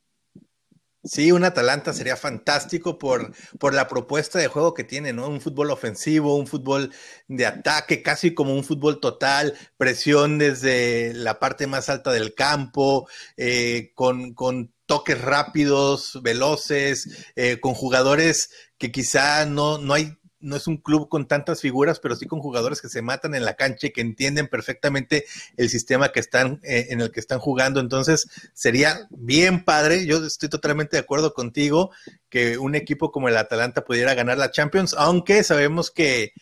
[1.04, 5.28] Sí, un Atalanta sería fantástico por, por la propuesta de juego que tiene, ¿no?
[5.28, 6.90] Un fútbol ofensivo, un fútbol
[7.28, 13.06] de ataque, casi como un fútbol total, presión desde la parte más alta del campo,
[13.36, 20.57] eh, con, con toques rápidos, veloces, eh, con jugadores que quizá no, no hay no
[20.57, 23.54] es un club con tantas figuras, pero sí con jugadores que se matan en la
[23.54, 25.24] cancha y que entienden perfectamente
[25.57, 27.80] el sistema que están, eh, en el que están jugando.
[27.80, 30.07] Entonces, sería bien padre.
[30.07, 31.90] Yo estoy totalmente de acuerdo contigo
[32.28, 36.33] que un equipo como el Atalanta pudiera ganar la Champions, aunque sabemos que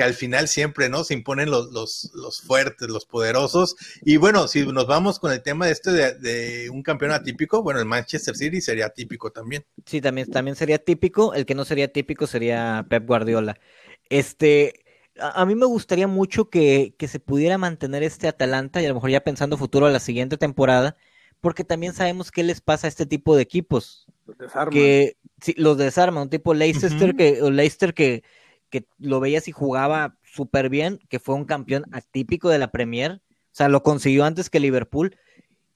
[0.00, 1.04] que al final siempre, ¿no?
[1.04, 3.76] Se imponen los, los, los, fuertes, los poderosos.
[4.00, 7.80] Y bueno, si nos vamos con el tema de este de, un campeón atípico, bueno,
[7.80, 9.66] el Manchester City sería típico también.
[9.84, 11.34] Sí, también, también sería típico.
[11.34, 13.60] El que no sería típico sería Pep Guardiola.
[14.08, 14.86] Este,
[15.20, 18.94] a, mí me gustaría mucho que, que, se pudiera mantener este Atalanta y a lo
[18.94, 20.96] mejor ya pensando futuro a la siguiente temporada,
[21.42, 24.06] porque también sabemos qué les pasa a este tipo de equipos.
[24.24, 24.72] Los desarman.
[24.72, 28.24] Que sí, los desarman, un tipo Leicester, que, Leicester que
[28.70, 33.20] que lo veías y jugaba súper bien, que fue un campeón atípico de la Premier,
[33.22, 35.16] o sea, lo consiguió antes que Liverpool.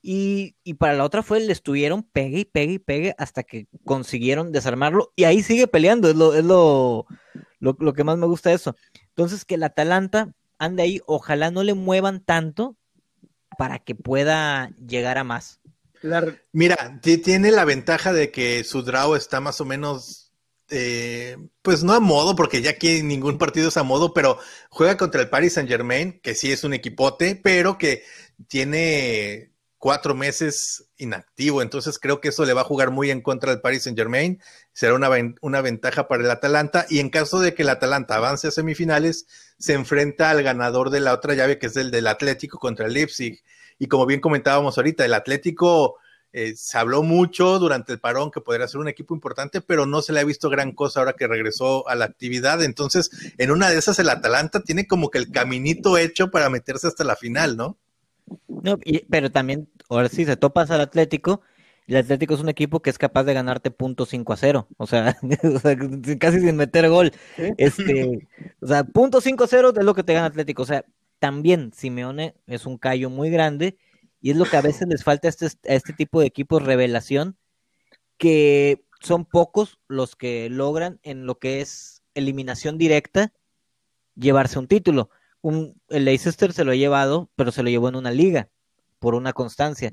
[0.07, 4.53] Y, para la otra fue, le estuvieron pegue y pegue y pegue hasta que consiguieron
[4.53, 7.07] desarmarlo y ahí sigue peleando, es lo, es lo,
[7.59, 8.77] lo, que más me gusta de eso.
[9.09, 12.77] Entonces, que el Atalanta ande ahí, ojalá no le muevan tanto
[13.57, 15.61] para que pueda llegar a más.
[16.53, 20.24] Mira, tiene la ventaja de que su draw está más o menos
[20.71, 24.39] eh, pues no a modo, porque ya aquí ningún partido es a modo, pero
[24.71, 28.03] juega contra el Paris Saint Germain, que sí es un equipote, pero que
[28.49, 33.51] tiene cuatro meses inactivo, entonces creo que eso le va a jugar muy en contra
[33.51, 34.41] del Paris Saint Germain,
[34.73, 35.11] será una,
[35.43, 39.27] una ventaja para el Atalanta, y en caso de que el Atalanta avance a semifinales,
[39.59, 42.95] se enfrenta al ganador de la otra llave, que es el del Atlético contra el
[42.95, 43.43] Leipzig,
[43.79, 45.99] y como bien comentábamos ahorita, el Atlético
[46.37, 50.03] eh, se habló mucho durante el parón que podría ser un equipo importante, pero no
[50.03, 52.61] se le ha visto gran cosa ahora que regresó a la actividad.
[52.65, 56.89] Entonces, en una de esas, el Atalanta tiene como que el caminito hecho para meterse
[56.89, 57.79] hasta la final, ¿no?
[58.49, 61.43] No, pero también, ahora sí, se topas al Atlético.
[61.87, 64.87] El Atlético es un equipo que es capaz de ganarte punto 5 a 0, o
[64.89, 65.17] sea,
[66.19, 67.13] casi sin meter gol.
[67.59, 68.27] Este,
[68.61, 70.63] o sea, punto 5 a 0 es lo que te gana Atlético.
[70.63, 70.85] O sea,
[71.21, 73.79] también Simeone es un callo muy grande
[74.25, 76.63] y es lo que a veces les falta a este, a este tipo de equipos
[76.63, 77.37] revelación,
[78.17, 83.35] que son pocos los que logran en lo que es eliminación directa
[84.15, 85.11] llevarse un título.
[85.43, 88.49] Un, el Leicester se lo ha llevado, pero se lo llevó en una liga,
[88.99, 89.93] por una constancia.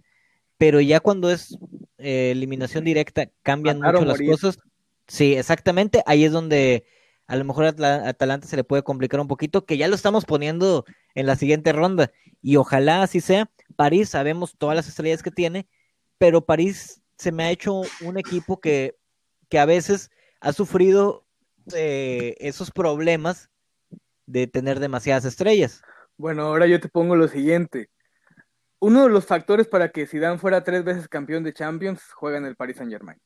[0.57, 1.57] Pero ya cuando es
[1.97, 4.59] eh, eliminación directa, cambian mucho las cosas.
[5.07, 6.03] Sí, exactamente.
[6.05, 6.85] Ahí es donde
[7.27, 10.23] a lo mejor a Atalanta se le puede complicar un poquito, que ya lo estamos
[10.23, 12.13] poniendo en la siguiente ronda.
[12.41, 15.67] Y ojalá así sea, París sabemos todas las estrellas que tiene,
[16.17, 18.95] pero París se me ha hecho un equipo que,
[19.49, 21.25] que a veces ha sufrido
[21.73, 23.49] eh, esos problemas
[24.25, 25.81] de tener demasiadas estrellas.
[26.17, 27.89] Bueno, ahora yo te pongo lo siguiente.
[28.79, 32.45] Uno de los factores para que Zidane fuera tres veces campeón de Champions juega en
[32.45, 33.19] el Paris Saint Germain.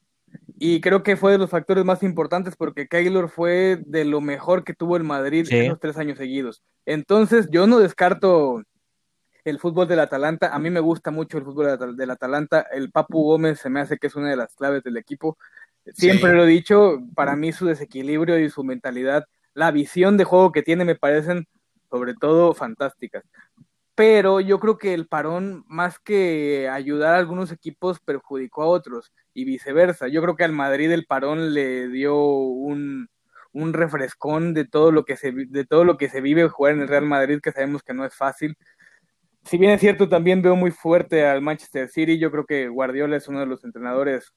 [0.58, 4.64] Y creo que fue de los factores más importantes porque Keylor fue de lo mejor
[4.64, 6.64] que tuvo el Madrid en los tres años seguidos.
[6.86, 8.64] Entonces, yo no descarto
[9.46, 10.54] el fútbol del Atalanta.
[10.54, 12.62] A mí me gusta mucho el fútbol del Atalanta.
[12.72, 15.38] El Papu Gómez se me hace que es una de las claves del equipo.
[15.94, 20.52] Siempre lo he dicho, para mí su desequilibrio y su mentalidad, la visión de juego
[20.52, 21.48] que tiene me parecen
[21.92, 23.24] sobre todo fantásticas.
[23.94, 29.14] Pero yo creo que el parón, más que ayudar a algunos equipos, perjudicó a otros
[29.34, 30.08] y viceversa.
[30.08, 33.10] Yo creo que al Madrid el parón le dio un,
[33.54, 36.82] un refrescón de todo lo que se de todo lo que se vive jugar en
[36.82, 38.58] el Real Madrid, que sabemos que no es fácil
[39.46, 42.18] si bien es cierto, también veo muy fuerte al Manchester City.
[42.18, 44.34] Yo creo que Guardiola es uno de los entrenadores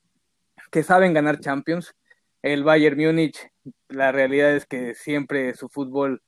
[0.71, 1.95] que saben ganar Champions.
[2.43, 3.51] El Bayern Múnich,
[3.89, 6.23] la realidad es que siempre su fútbol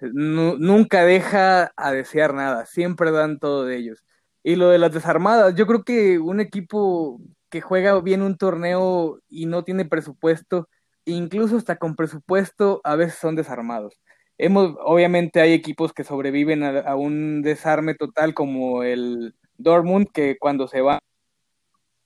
[0.00, 4.04] nunca deja a desear nada, siempre dan todo de ellos.
[4.42, 9.20] Y lo de las desarmadas, yo creo que un equipo que juega bien un torneo
[9.28, 10.68] y no tiene presupuesto,
[11.04, 14.00] incluso hasta con presupuesto, a veces son desarmados.
[14.36, 20.66] Hemos, obviamente hay equipos que sobreviven a, un desarme total como el Dortmund, que cuando
[20.66, 20.98] se va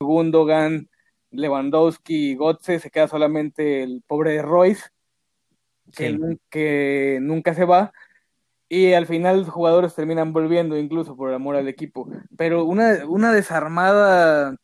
[0.01, 0.89] Gundogan,
[1.31, 4.91] Lewandowski y Gotze, se queda solamente el pobre Royce,
[6.51, 7.93] que, nunca se va,
[8.69, 12.09] y al final los jugadores terminan volviendo incluso por amor al equipo.
[12.37, 14.55] Pero una, una desarmada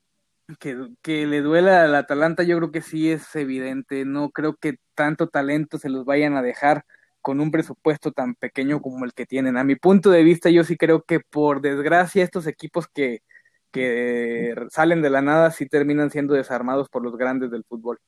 [0.60, 4.04] que, que, le duela al Atalanta, yo creo que sí es evidente.
[4.04, 6.84] No creo que tanto talento se los vayan a dejar
[7.24, 9.56] con un presupuesto tan pequeño como el que tienen.
[9.56, 13.22] A mi punto de vista, yo sí creo que por desgracia estos equipos que,
[13.72, 17.98] que salen de la nada sí terminan siendo desarmados por los grandes del fútbol.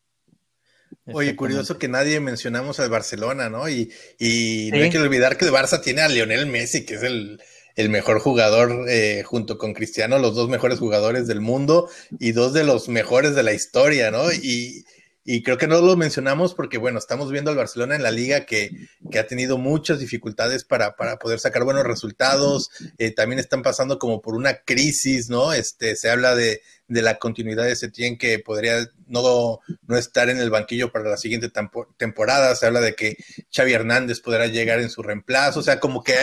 [1.06, 3.70] Oye, curioso que nadie mencionamos al Barcelona, ¿no?
[3.70, 7.02] Y, y no hay que olvidar que el Barça tiene a Lionel Messi, que es
[7.02, 7.40] el,
[7.74, 11.88] el mejor jugador eh, junto con Cristiano, los dos mejores jugadores del mundo
[12.20, 14.30] y dos de los mejores de la historia, ¿no?
[14.30, 14.84] Y,
[15.28, 18.46] y creo que no lo mencionamos porque, bueno, estamos viendo al Barcelona en la liga
[18.46, 18.70] que,
[19.10, 22.70] que ha tenido muchas dificultades para, para poder sacar buenos resultados.
[22.96, 25.52] Eh, también están pasando como por una crisis, ¿no?
[25.52, 29.58] Este, se habla de, de la continuidad de Setién que podría no,
[29.88, 31.50] no estar en el banquillo para la siguiente
[31.96, 32.54] temporada.
[32.54, 33.16] Se habla de que
[33.50, 35.58] Xavi Hernández podrá llegar en su reemplazo.
[35.58, 36.14] O sea, como que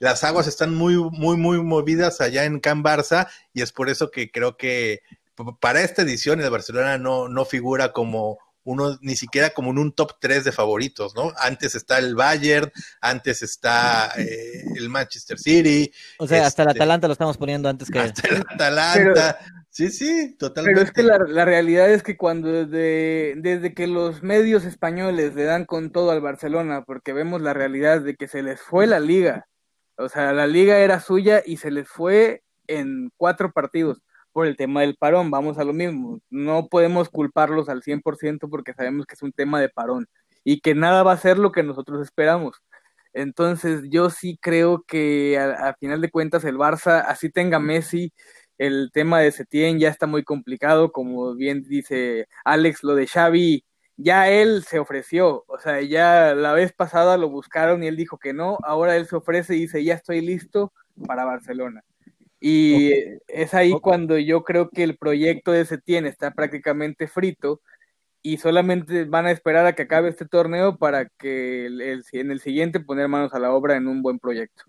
[0.00, 4.10] las aguas están muy, muy, muy movidas allá en Can Barça y es por eso
[4.10, 5.02] que creo que
[5.60, 9.92] para esta edición el Barcelona no, no figura como uno ni siquiera como en un
[9.92, 11.32] top 3 de favoritos, ¿no?
[11.38, 15.90] Antes está el Bayern, antes está eh, el Manchester City.
[16.18, 17.98] O sea, hasta el este, Atalanta lo estamos poniendo antes que...
[17.98, 19.38] Hasta el Atalanta.
[19.70, 20.80] sí, sí, totalmente.
[20.80, 25.44] Pero es que la, realidad es que cuando desde, desde que los medios españoles le
[25.44, 29.00] dan con todo al Barcelona, porque vemos la realidad de que se les fue la
[29.00, 29.46] liga,
[29.96, 34.02] o sea, la liga era suya y se les fue en cuatro partidos
[34.38, 38.72] por el tema del parón, vamos a lo mismo, no podemos culparlos al 100% porque
[38.72, 40.06] sabemos que es un tema de parón
[40.44, 42.62] y que nada va a ser lo que nosotros esperamos.
[43.12, 48.12] Entonces yo sí creo que a, final de cuentas el Barça, así tenga Messi,
[48.58, 53.64] el tema de Setién ya está muy complicado, como bien dice Alex, lo de Xavi,
[53.96, 58.18] ya él se ofreció, o sea, ya la vez pasada lo buscaron y él dijo
[58.18, 60.72] que no, ahora él se ofrece y dice, ya estoy listo
[61.08, 61.82] para Barcelona.
[62.40, 62.92] Y
[63.26, 67.60] es ahí cuando yo creo que el proyecto de Setien está prácticamente frito
[68.22, 72.80] y solamente van a esperar a que acabe este torneo para que en el siguiente
[72.80, 74.64] poner manos a la obra en un buen proyecto.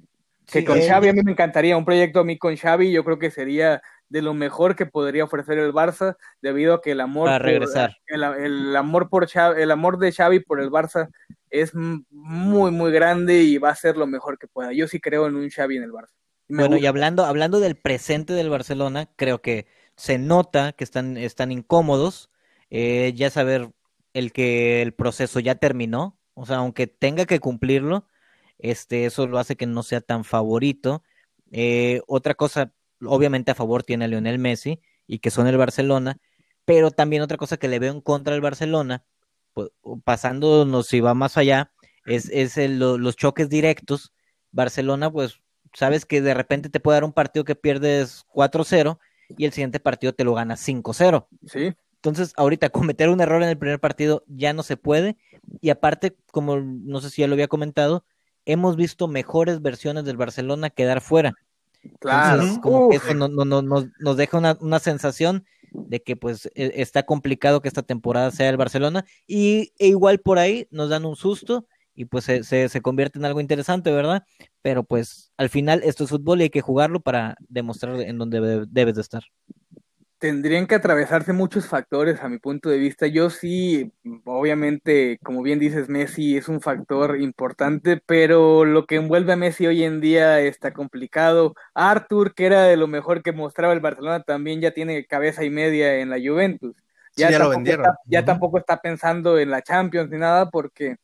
[0.45, 3.19] que con Xavi a mí me encantaría, un proyecto a mí con Xavi yo creo
[3.19, 7.29] que sería de lo mejor que podría ofrecer el Barça debido a que el amor
[7.41, 7.95] regresar.
[8.07, 9.27] el, amor por
[9.57, 11.09] el amor de Xavi por el Barça
[11.51, 14.73] es muy muy grande y va a ser lo mejor que pueda.
[14.73, 16.15] Yo sí creo en un Xavi en el Barça.
[16.49, 21.51] Bueno, y hablando, hablando del presente del Barcelona, creo que se nota que están, están
[21.51, 22.31] incómodos.
[22.71, 23.71] Eh, ya saber
[24.13, 28.07] el que el proceso ya terminó, o sea, aunque tenga que cumplirlo,
[28.57, 31.03] este, eso lo hace que no sea tan favorito.
[31.51, 36.17] Eh, otra cosa, obviamente a favor tiene a Lionel Messi y que son el Barcelona,
[36.65, 39.03] pero también otra cosa que le veo en contra del Barcelona,
[39.53, 39.69] pues,
[40.03, 41.71] pasándonos si va más allá,
[42.05, 44.13] es, es los choques directos.
[44.51, 45.41] Barcelona, pues
[45.73, 48.99] sabes que de repente te puede dar un partido que pierdes 4-0
[49.37, 51.27] y el siguiente partido te lo ganas 5-0.
[51.45, 51.73] Sí.
[51.95, 55.17] Entonces, ahorita cometer un error en el primer partido ya no se puede.
[55.61, 58.05] Y aparte, como no sé si ya lo había comentado,
[58.45, 61.33] hemos visto mejores versiones del Barcelona quedar fuera.
[61.99, 62.43] Claro.
[62.61, 67.03] como que eso no, no, nos deja una, una, sensación de que pues e, está
[67.03, 69.05] complicado que esta temporada sea el Barcelona.
[69.27, 71.67] Y e igual por ahí nos dan un susto
[71.99, 74.23] y pues se, se, convierte en algo interesante, ¿verdad?
[74.61, 78.65] Pero pues al final esto es fútbol y hay que jugarlo para demostrar en dónde
[78.69, 79.21] debes de estar.
[80.17, 83.05] Tendrían que atravesarse muchos factores a mi punto de vista.
[83.07, 83.91] Yo sí,
[84.23, 89.67] obviamente, como bien dices, Messi es un factor importante, pero lo que envuelve a Messi
[89.67, 91.53] hoy en día está complicado.
[91.73, 95.49] Arthur, que era de lo mejor que mostraba el Barcelona, también ya tiene cabeza y
[95.49, 96.77] media en la Juventus.
[97.17, 97.85] Ya, lo vendieron.
[98.05, 100.95] ya tampoco está pensando en la Champions ni nada porque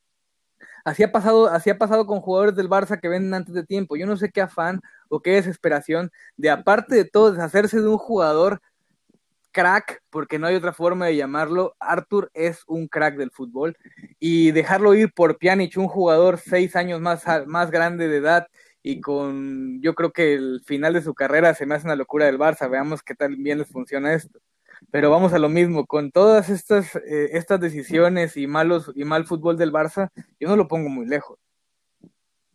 [0.85, 3.97] Así ha pasado, así ha pasado con jugadores del Barça que venden antes de tiempo.
[3.97, 7.97] Yo no sé qué afán o qué desesperación de aparte de todo deshacerse de un
[7.97, 8.61] jugador
[9.51, 11.75] crack, porque no hay otra forma de llamarlo.
[11.79, 13.75] Arthur es un crack del fútbol
[14.19, 18.47] y dejarlo ir por Pjanic, un jugador seis años más, más grande de edad
[18.83, 22.27] y con, yo creo que el final de su carrera se me hace una locura
[22.27, 22.69] del Barça.
[22.69, 24.39] Veamos qué tal bien les funciona esto.
[24.91, 29.25] Pero vamos a lo mismo, con todas estas, eh, estas decisiones y malos y mal
[29.25, 31.37] fútbol del Barça, yo no lo pongo muy lejos.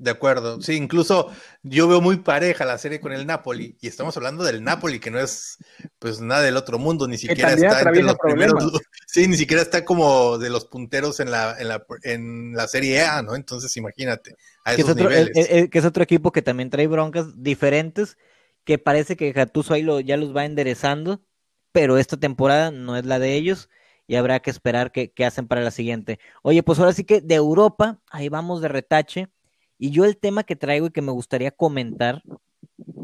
[0.00, 1.30] De acuerdo, sí, incluso
[1.62, 5.10] yo veo muy pareja la serie con el Napoli y estamos hablando del Napoli que
[5.10, 5.58] no es
[5.98, 9.84] pues nada del otro mundo, ni siquiera está entre los primeros, sí, ni siquiera está
[9.84, 13.34] como de los punteros en la, en la, en la Serie A, ¿no?
[13.34, 15.68] Entonces imagínate, a esos que es otro, niveles.
[15.68, 18.16] que es otro equipo que también trae broncas diferentes,
[18.64, 21.20] que parece que Gattuso ahí lo, ya los va enderezando,
[21.72, 23.68] pero esta temporada no es la de ellos
[24.06, 26.18] y habrá que esperar qué, hacen para la siguiente.
[26.42, 29.28] Oye, pues ahora sí que de Europa, ahí vamos de retache.
[29.78, 32.22] Y yo el tema que traigo y que me gustaría comentar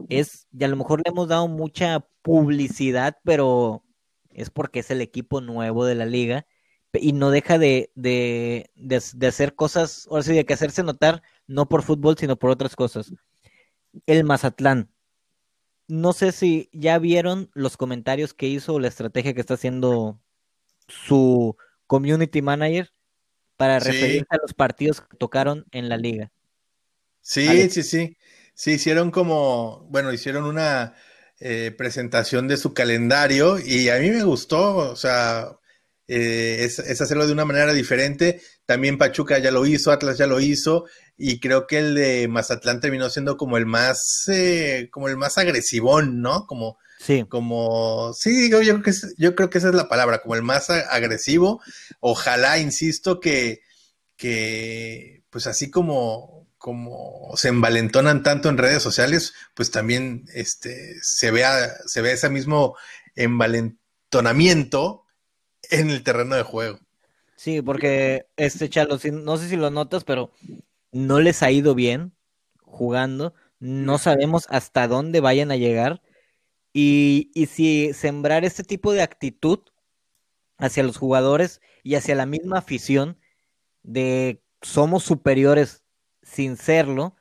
[0.09, 3.85] es, y a lo mejor le hemos dado mucha publicidad, pero
[4.31, 6.47] es porque es el equipo nuevo de la liga
[7.01, 11.69] y no deja de, de, de, hacer cosas, ahora sí, de que hacerse notar, no
[11.69, 13.13] por fútbol, sino por otras cosas.
[14.07, 14.91] El Mazatlán.
[15.89, 20.21] No sé si ya vieron los comentarios que hizo, la estrategia que está haciendo
[20.89, 21.57] su
[21.87, 22.93] community manager
[23.57, 26.31] para referirse a los partidos que tocaron en la liga.
[27.21, 28.17] Sí, sí, sí.
[28.55, 30.95] Sí, hicieron como, bueno, hicieron una
[31.41, 35.59] eh, presentación de su calendario y a mí me gustó, o sea,
[36.09, 38.41] eh, es, hacerlo de una manera diferente.
[38.65, 40.85] También Pachuca ya lo hizo, Atlas ya lo hizo,
[41.17, 45.39] y creo que el de Mazatlán terminó siendo como el más, eh, como el más
[45.39, 46.47] agresivón, ¿no?
[46.47, 47.25] Como, sí.
[47.29, 50.71] como, sí, yo, creo que yo creo que esa es la palabra, como el más
[50.71, 51.61] agresivo.
[52.01, 53.61] Ojalá, insisto, que,
[54.17, 61.31] que pues así como, como se envalentonan tanto en redes sociales, pues también este, se
[61.31, 62.77] vea, se vea ese mismo
[63.15, 65.06] envalentonamiento
[65.71, 66.79] en el terreno de juego.
[67.37, 70.33] Sí, porque este Chalo, no sé si lo notas, pero
[70.93, 72.13] no les ha ido bien
[72.63, 73.35] jugando.
[73.59, 76.03] No sabemos hasta dónde vayan a llegar.
[76.73, 79.61] Y, y si sembrar este tipo de actitud
[80.59, 83.19] hacia los jugadores y hacia la misma afición
[83.83, 85.85] de somos superiores
[86.23, 87.17] sin serlo,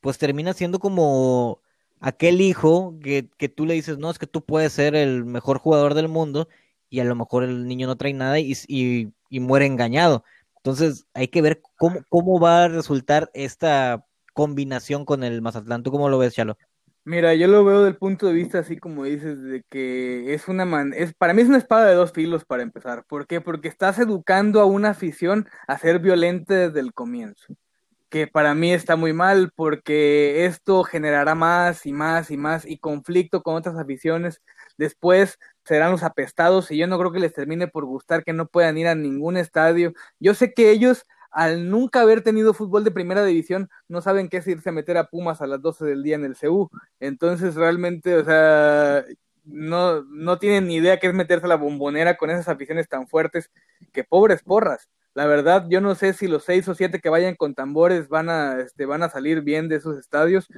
[0.00, 1.60] pues termina siendo como
[2.00, 5.58] aquel hijo que, que, tú le dices, no, es que tú puedes ser el mejor
[5.58, 6.48] jugador del mundo
[6.90, 10.24] y a lo mejor el niño no trae nada y, y, muere engañado.
[10.56, 15.82] Entonces hay que ver cómo, cómo va a resultar esta combinación con el Mazatlán.
[15.82, 16.58] ¿Tú cómo lo ves, Chalo?
[17.04, 20.66] Mira, yo lo veo del punto de vista así como dices, de que es una
[20.66, 23.04] man es para mí es una espada de dos filos para empezar.
[23.08, 23.40] ¿Por qué?
[23.40, 27.54] Porque estás educando a una afición a ser violenta desde el comienzo.
[28.10, 32.78] Que para mí está muy mal porque esto generará más y más y más y
[32.78, 34.42] conflicto con otras aficiones.
[34.76, 35.38] Después
[35.70, 38.76] serán los apestados y yo no creo que les termine por gustar que no puedan
[38.76, 39.92] ir a ningún estadio.
[40.18, 44.38] Yo sé que ellos, al nunca haber tenido fútbol de primera división, no saben qué
[44.38, 46.68] es irse a meter a Pumas a las 12 del día en el CU.
[46.98, 49.04] Entonces, realmente, o sea,
[49.44, 53.06] no, no tienen ni idea qué es meterse a la bombonera con esas aficiones tan
[53.06, 53.52] fuertes
[53.92, 54.90] que pobres porras.
[55.14, 58.28] La verdad, yo no sé si los seis o siete que vayan con tambores van
[58.28, 60.48] a, este, van a salir bien de esos estadios,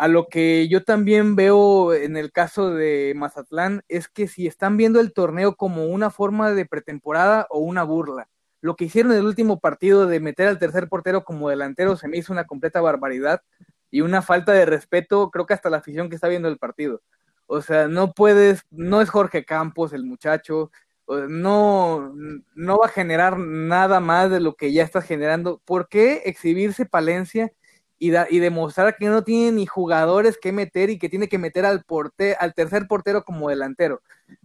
[0.00, 4.78] a lo que yo también veo en el caso de Mazatlán es que si están
[4.78, 8.30] viendo el torneo como una forma de pretemporada o una burla.
[8.62, 12.08] Lo que hicieron en el último partido de meter al tercer portero como delantero se
[12.08, 13.42] me hizo una completa barbaridad
[13.90, 17.02] y una falta de respeto, creo que hasta la afición que está viendo el partido.
[17.44, 20.70] O sea, no puedes, no es Jorge Campos el muchacho,
[21.28, 22.14] no,
[22.54, 25.60] no va a generar nada más de lo que ya está generando.
[25.66, 27.52] ¿Por qué exhibirse Palencia
[28.00, 31.66] y, y demostrar que no tiene ni jugadores que meter y que tiene que meter
[31.66, 34.02] al, porte, al tercer portero como delantero.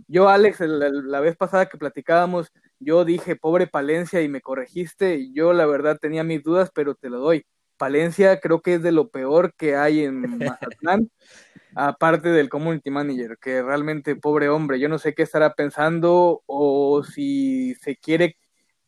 [0.07, 5.53] Yo, Alex, la, vez pasada que platicábamos, yo dije, pobre Palencia, y me corregiste, yo
[5.53, 7.45] la verdad tenía mis dudas, pero te lo doy.
[7.77, 11.09] Palencia creo que es de lo peor que hay en Mazatlán,
[11.75, 17.03] aparte del community manager, que realmente pobre hombre, yo no sé qué estará pensando o
[17.03, 18.37] si se quiere,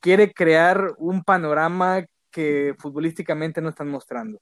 [0.02, 2.06] quiere crear un panorama
[2.38, 4.40] que futbolísticamente no están mostrando.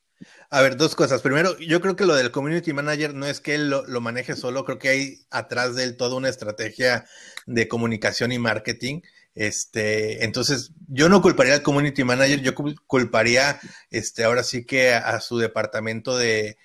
[0.50, 1.22] A ver, dos cosas.
[1.22, 4.66] Primero, yo creo que lo del community manager no es que él lo, maneje solo,
[4.66, 7.06] creo que hay atrás de él toda una estrategia
[7.46, 9.00] de comunicación y marketing.
[9.34, 12.54] Este, entonces, yo no culparía al community manager, yo
[12.86, 16.58] culparía, este, ahora sí que a, su departamento de,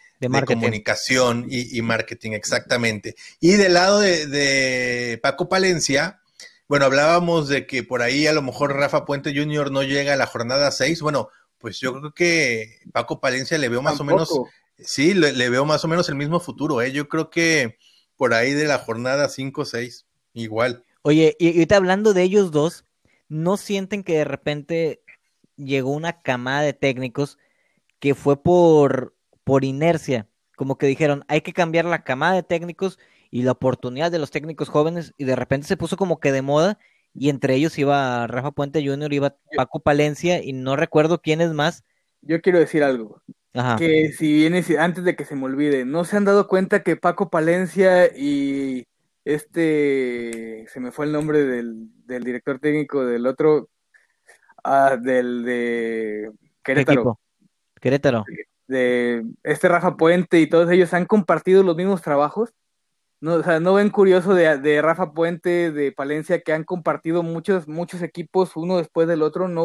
[0.46, 3.14] comunicación y, marketing, exactamente.
[3.38, 6.20] Y del lado de, de Paco Palencia,
[6.70, 9.72] bueno, hablábamos de que por ahí a lo mejor Rafa Puente Jr.
[9.72, 11.02] no llega a la jornada 6.
[11.02, 14.30] Bueno, pues yo creo que Paco Palencia le veo más o menos,
[14.78, 16.92] sí, le, veo más o menos el mismo futuro, ¿eh?
[16.92, 17.76] Yo creo que
[18.14, 20.84] por ahí de la jornada 5 o 6, igual.
[21.02, 22.84] Oye, y ahorita hablando de ellos dos,
[23.28, 25.02] ¿no sienten que de repente
[25.56, 27.36] llegó una camada de técnicos
[27.98, 30.28] que fue por, por inercia?
[30.54, 33.00] Como que dijeron, hay que cambiar la camada de técnicos
[33.30, 36.42] y la oportunidad de los técnicos jóvenes y de repente se puso como que de
[36.42, 36.78] moda
[37.14, 41.52] y entre ellos iba Rafa Puente Jr., iba Paco Palencia y no recuerdo quién es
[41.52, 41.84] más.
[42.22, 43.22] Yo quiero decir algo.
[43.78, 46.96] Que si viene, antes de que se me olvide, ¿no se han dado cuenta que
[46.96, 48.86] Paco Palencia y
[49.24, 53.68] este, se me fue el nombre del, director técnico del otro,
[54.62, 56.30] ah, del de
[56.62, 57.18] Querétaro.
[57.80, 58.24] Querétaro.
[58.68, 62.54] De este Rafa Puente y todos ellos han compartido los mismos trabajos.
[63.20, 67.22] No, o sea, no ven curioso de, de, Rafa Puente, de Palencia, que han compartido
[67.22, 69.64] muchos, muchos equipos uno después del otro, no.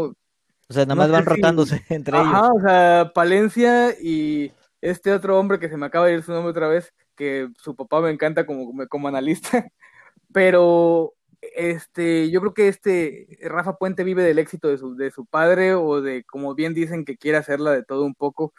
[0.68, 2.28] O sea, nada más van rotándose entre ellos.
[2.28, 4.52] Ajá, o sea, Palencia y
[4.82, 7.76] este otro hombre que se me acaba de ir su nombre otra vez, que su
[7.76, 9.66] papá me encanta como, como analista,
[10.34, 11.14] pero
[11.56, 15.76] este, yo creo que este Rafa Puente vive del éxito de su, de su padre
[15.76, 18.54] o de, como bien dicen, que quiere hacerla de todo un poco.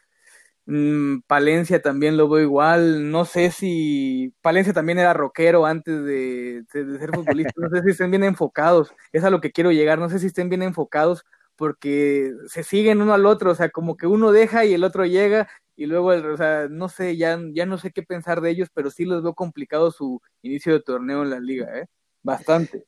[0.66, 3.10] Mm, Palencia también lo veo igual.
[3.10, 7.52] No sé si Palencia también era rockero antes de, ser futbolista.
[7.56, 8.92] No sé si estén bien enfocados.
[9.12, 9.98] Es a lo que quiero llegar.
[9.98, 11.24] No sé si estén bien enfocados
[11.56, 13.52] porque se siguen uno al otro.
[13.52, 16.88] O sea, como que uno deja y el otro llega y luego, o sea, no
[16.88, 20.22] sé, ya, ya no sé qué pensar de ellos, pero sí les veo complicado su
[20.42, 21.86] inicio de torneo en la liga, ¿eh?
[22.22, 22.86] Bastante.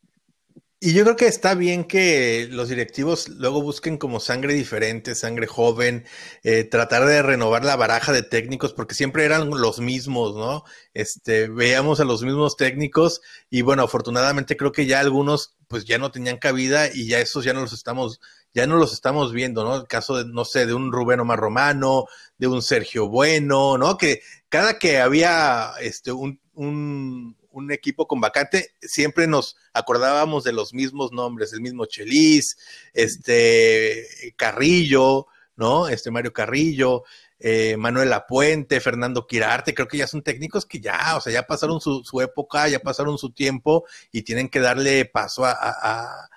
[0.80, 5.48] Y yo creo que está bien que los directivos luego busquen como sangre diferente, sangre
[5.48, 6.04] joven,
[6.44, 10.62] eh, tratar de renovar la baraja de técnicos, porque siempre eran los mismos, ¿no?
[10.94, 15.98] Este, veíamos a los mismos técnicos y bueno, afortunadamente creo que ya algunos pues ya
[15.98, 18.20] no tenían cabida y ya esos ya no los estamos,
[18.54, 19.74] ya no los estamos viendo, ¿no?
[19.74, 22.06] El caso de, no sé, de un Rubén Omar Romano,
[22.38, 23.98] de un Sergio Bueno, ¿no?
[23.98, 30.52] Que cada que había este, un, un un equipo con vacante, siempre nos acordábamos de
[30.52, 32.56] los mismos nombres, el mismo Chelis,
[32.94, 35.88] este Carrillo, ¿no?
[35.88, 37.04] Este Mario Carrillo,
[37.40, 41.46] eh, Manuel Apuente, Fernando Quirarte, creo que ya son técnicos que ya, o sea, ya
[41.46, 46.28] pasaron su, época, ya pasaron su tiempo y tienen que darle paso a,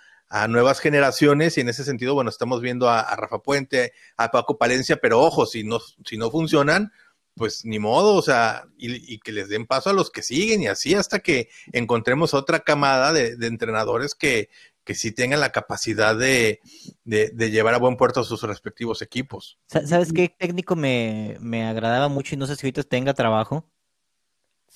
[0.48, 4.58] nuevas generaciones y en ese sentido, bueno, estamos viendo a, a, Rafa Puente, a Paco
[4.58, 6.94] Palencia, pero ojo, si no, si no funcionan,
[7.42, 10.68] pues ni modo, o sea, y, que les den paso a los que siguen y
[10.68, 14.50] así hasta que encontremos otra camada de, entrenadores que,
[14.84, 16.60] que sí tengan la capacidad de,
[17.04, 19.58] llevar a buen puerto a sus respectivos equipos.
[19.66, 21.36] ¿Sabes qué técnico me,
[21.68, 23.68] agradaba mucho y no sé si ahorita tenga trabajo?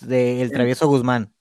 [0.01, 1.35] De el travieso Guzmán.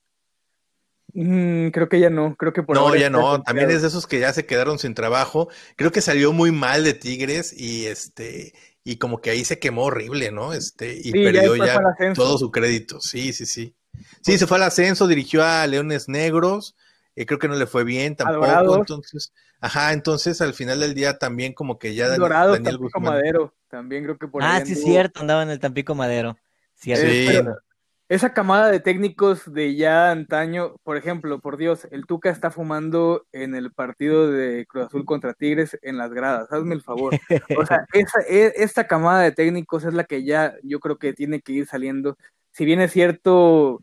[1.15, 4.07] Mm, creo que ya no, creo que por No, ya no, también es de esos
[4.07, 5.49] que ya se quedaron sin trabajo.
[5.77, 8.53] Creo que salió muy mal de Tigres y este
[8.85, 10.53] y como que ahí se quemó horrible, ¿no?
[10.53, 11.81] Este, y perdió ya,
[12.15, 13.01] todo su crédito.
[13.01, 13.75] Sí, sí, sí.
[14.21, 16.77] Sí, se fue al ascenso, dirigió a Leones Negros,
[17.17, 21.17] eh, creo que no le fue bien tampoco, entonces, ajá, entonces al final del día
[21.19, 25.21] también como que ya Dorado, Daniel Tampico Madero, también creo que por Ah, sí, cierto,
[25.21, 26.37] andaba en el Tampico Madero.
[26.75, 27.07] Cierto.
[27.07, 27.65] Sí
[28.09, 33.27] esa camada de técnicos de ya antaño, por ejemplo, por Dios, el Tuca está fumando
[33.33, 37.15] en el partido de Cruz Azul contra Tigres en las gradas, hazme el favor.
[37.59, 41.15] O sea, esa, e, esta camada de técnicos es la que ya yo creo que
[41.15, 42.19] tiene que ir saliendo.
[42.53, 43.81] Si bien es cierto,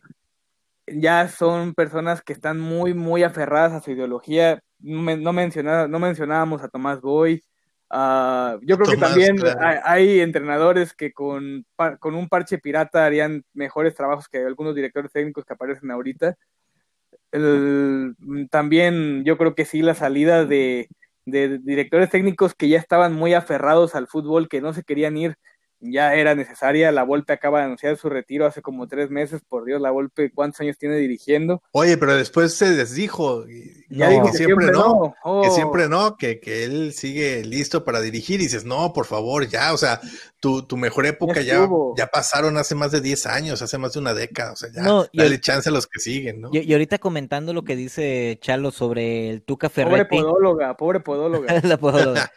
[0.85, 4.61] ya son personas que están muy, muy aferradas a su ideología.
[4.79, 5.15] No,
[5.87, 7.43] no mencionábamos a Tomás Boy,
[7.93, 9.35] Ah, yo creo que también
[9.83, 11.65] hay, entrenadores que con,
[11.99, 16.37] con un parche pirata harían mejores trabajos que algunos directores técnicos que aparecen ahorita.
[18.49, 20.87] también yo creo que sí, la salida de,
[21.25, 25.35] de directores técnicos que ya estaban muy aferrados al fútbol, que no se querían ir
[25.81, 26.91] ya era necesaria.
[26.91, 29.41] La Volpe acaba de anunciar su retiro hace como tres meses.
[29.47, 31.61] Por Dios, la Volpe, ¿cuántos años tiene dirigiendo?
[31.71, 33.45] Oye, pero después se desdijo.
[33.89, 35.15] Ya dijo que, siempre, no.
[35.43, 38.39] Que siempre no, que, que, él sigue listo para dirigir.
[38.39, 39.99] Y dices, no, por favor, ya, o sea,
[40.39, 41.67] tu, tu mejor época ya,
[41.97, 44.53] ya, pasaron hace más de 10 años, hace más de una década.
[44.53, 46.49] O sea, ya dale chance a los que siguen, ¿no?
[46.51, 50.17] Y, ahorita comentando lo que dice Chalo sobre el Tuca Ferretti.
[50.17, 51.61] Pobre podóloga, pobre podóloga.
[51.63, 52.31] la podóloga.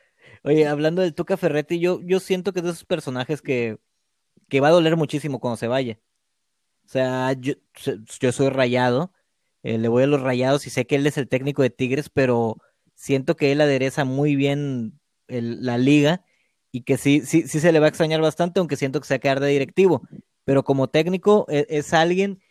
[0.47, 3.79] Oye, hablando del Tuca Ferretti, yo, yo siento que es de esos personajes que,
[4.51, 5.99] que va a doler muchísimo cuando se vaya.
[6.85, 7.55] O sea, yo,
[8.21, 9.11] yo soy rayado,
[9.63, 12.11] eh, le voy a los rayados y sé que él es el técnico de Tigres,
[12.11, 12.59] pero
[12.95, 16.23] siento que él adereza muy bien la liga
[16.71, 19.15] y que sí, sí, sí se le va a extrañar bastante, aunque siento que se
[19.15, 20.03] va a quedar de directivo.
[20.45, 22.43] Pero como técnico e, es, alguien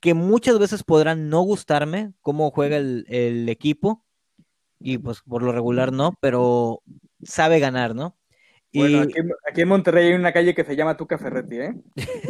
[0.00, 4.06] que muchas veces podrá no gustarme cómo juega el, el equipo,
[4.80, 6.82] y pues por lo regular no, pero
[7.22, 8.16] sabe ganar, ¿no?
[8.74, 9.02] Bueno,
[9.48, 11.74] aquí, en Monterrey hay una calle que se llama Tuca Ferretti, ¿eh?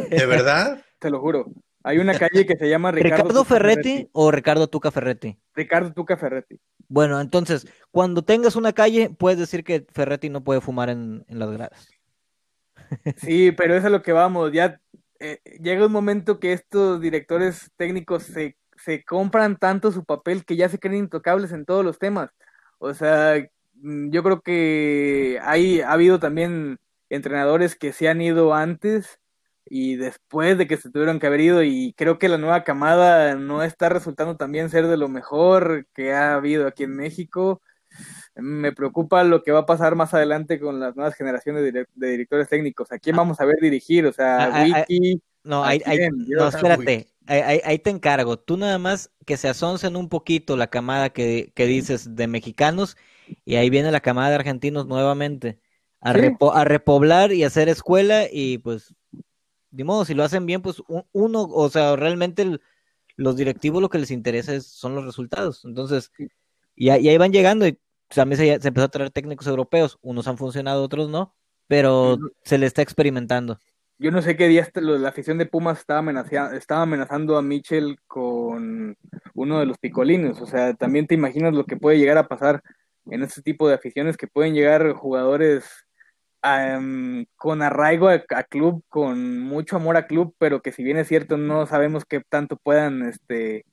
[0.09, 0.83] ¿De verdad?
[0.99, 1.45] Te lo juro.
[1.83, 5.37] Hay una calle que se llama Ricardo, ¿Ricardo Ferretti, o Ricardo Tuca Ferretti?
[5.53, 6.59] Ricardo Tuca Ferretti.
[6.87, 11.51] Bueno, entonces, cuando tengas una calle, puedes decir que Ferretti no puede fumar en, las
[11.51, 11.89] gradas.
[13.17, 14.51] Sí, pero eso es lo que vamos.
[14.51, 14.79] Ya
[15.19, 20.55] eh, llega un momento que estos directores técnicos se, se compran tanto su papel que
[20.55, 22.29] ya se creen intocables en todos los temas.
[22.77, 23.35] O sea,
[23.83, 26.79] yo creo que hay, ha habido también
[27.09, 29.19] entrenadores que se han ido antes
[29.65, 33.35] y después de que se tuvieron que haber ido y creo que la nueva camada
[33.35, 37.61] no está resultando también ser de lo mejor que ha habido aquí en México.
[38.35, 42.49] Me preocupa lo que va a pasar más adelante con las nuevas generaciones de, directores
[42.49, 42.91] técnicos.
[42.91, 43.19] ¿A quién ah.
[43.19, 44.05] vamos a ver dirigir?
[44.07, 45.21] O sea, ah, ah, Wiki.
[45.43, 45.81] No, hay,
[46.27, 47.07] no, espérate.
[47.27, 48.39] ahí, te encargo.
[48.39, 52.97] Tú nada más que se asoncen un poquito la camada que, dices de mexicanos
[53.45, 55.59] y ahí viene la camada de argentinos nuevamente
[56.01, 58.93] a, a repoblar y hacer escuela y pues,
[59.71, 62.59] de modo, si lo hacen bien, pues uno, o sea, realmente
[63.15, 65.65] los directivos lo que les interesa son los resultados.
[65.65, 66.11] Entonces,
[66.75, 69.97] y, ahí van llegando y también se, se empezó a traer técnicos europeos.
[70.01, 71.33] Unos han funcionado, otros no,
[71.67, 73.57] pero se le está experimentando
[74.03, 77.97] yo no sé qué día la afición de Pumas estaba amenazando, estaba amenazando a Mitchell
[78.05, 78.97] con
[79.33, 80.41] uno de los picolines.
[80.41, 82.61] O sea, también te imaginas lo que puede llegar a pasar
[83.05, 85.65] en este tipo de aficiones, que pueden llegar jugadores
[87.37, 91.37] con arraigo a, club, con mucho amor a club, pero que si bien es cierto,
[91.37, 93.65] no sabemos qué tanto puedan este,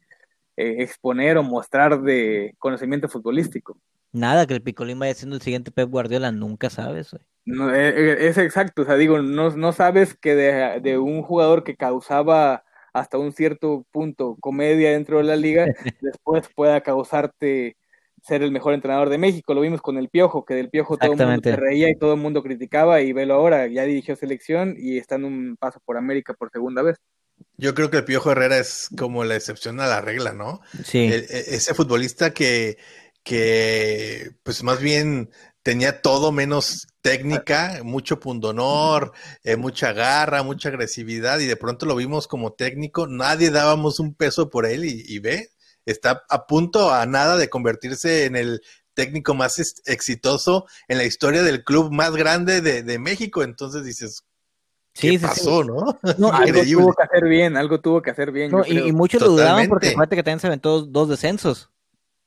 [0.57, 3.77] eh, exponer o mostrar de conocimiento futbolístico.
[4.13, 7.17] Nada, que el Picolín vaya siendo el siguiente Pep Guardiola, nunca sabes.
[7.45, 11.65] No, eh, eh, es exacto, o sea, digo, no, no sabes que de, un jugador
[11.65, 15.65] que causaba hasta un cierto punto comedia dentro de la liga,
[16.01, 17.77] después pueda causarte
[18.23, 19.55] ser el mejor entrenador de México.
[19.55, 22.15] Lo vimos con el Piojo, que del Piojo todo el mundo se reía y todo
[22.15, 25.97] el mundo criticaba, y velo ahora, ya dirigió selección y está en un paso por
[25.97, 26.97] América por segunda vez.
[27.57, 30.61] Yo creo que el Piojo Herrera es como la excepción a la regla, ¿no?
[30.85, 30.99] Sí.
[30.99, 32.77] E, e, ese futbolista que
[33.23, 35.31] que pues más bien
[35.63, 39.13] tenía todo menos técnica, mucho pundonor,
[39.45, 44.15] eh, mucha garra, mucha agresividad y de pronto lo vimos como técnico, nadie dábamos un
[44.15, 45.51] peso por él y, ve,
[45.87, 48.63] está a punto a nada de convertirse en el
[48.95, 54.25] técnico más exitoso en la historia del club más grande de, México, entonces dices,
[54.93, 55.99] ¿Qué pasó, ¿no?
[56.33, 58.53] algo tuvo que hacer bien, algo tuvo que hacer bien.
[58.67, 61.71] y, muchos lo dudaban porque fíjate que también se aventó dos descensos.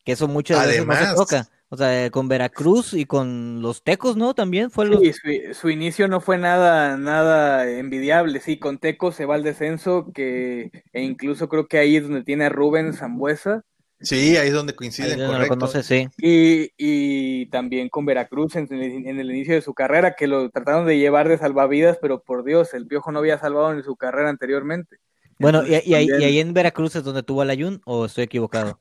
[0.06, 1.50] Que eso muchas veces no se toca.
[1.74, 4.36] O sea, con Veracruz y con los Tecos, ¿no?
[4.36, 8.40] También fue sí, su, inicio no fue nada, nada envidiable.
[8.42, 12.24] Sí, con Tecos se va al descenso, que e incluso creo que ahí es donde
[12.24, 13.64] tiene a Rubén Zambuesa.
[14.00, 15.66] Sí, ahí es donde coinciden, correcto.
[15.82, 16.08] sí.
[16.20, 20.86] y, y, también con Veracruz en, en, el inicio de su carrera, que lo trataron
[20.86, 24.30] de llevar de salvavidas, pero por Dios, el Piojo no había salvado en su carrera
[24.30, 24.98] anteriormente.
[25.40, 28.80] Bueno, y, y, ahí, en Veracruz es donde tuvo al Ayun, o estoy equivocado?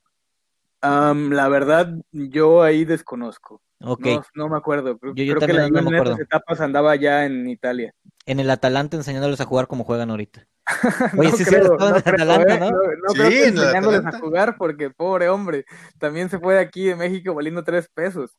[0.82, 3.62] La verdad, yo ahí desconozco.
[3.84, 4.18] Okay.
[4.34, 4.96] No, me acuerdo.
[4.98, 7.94] Creo, yo, que la en esas etapas andaba ya en Italia.
[8.26, 10.46] En el Atalanta enseñándoles a jugar como juegan ahorita.
[11.18, 12.60] Oye, sí, creo, no, en Atalanta, ¿eh?
[12.60, 12.70] ¿no?
[12.70, 15.64] No, creo que enseñándoles a jugar porque, pobre hombre,
[15.98, 18.36] también se fue de aquí de México valiendo tres pesos.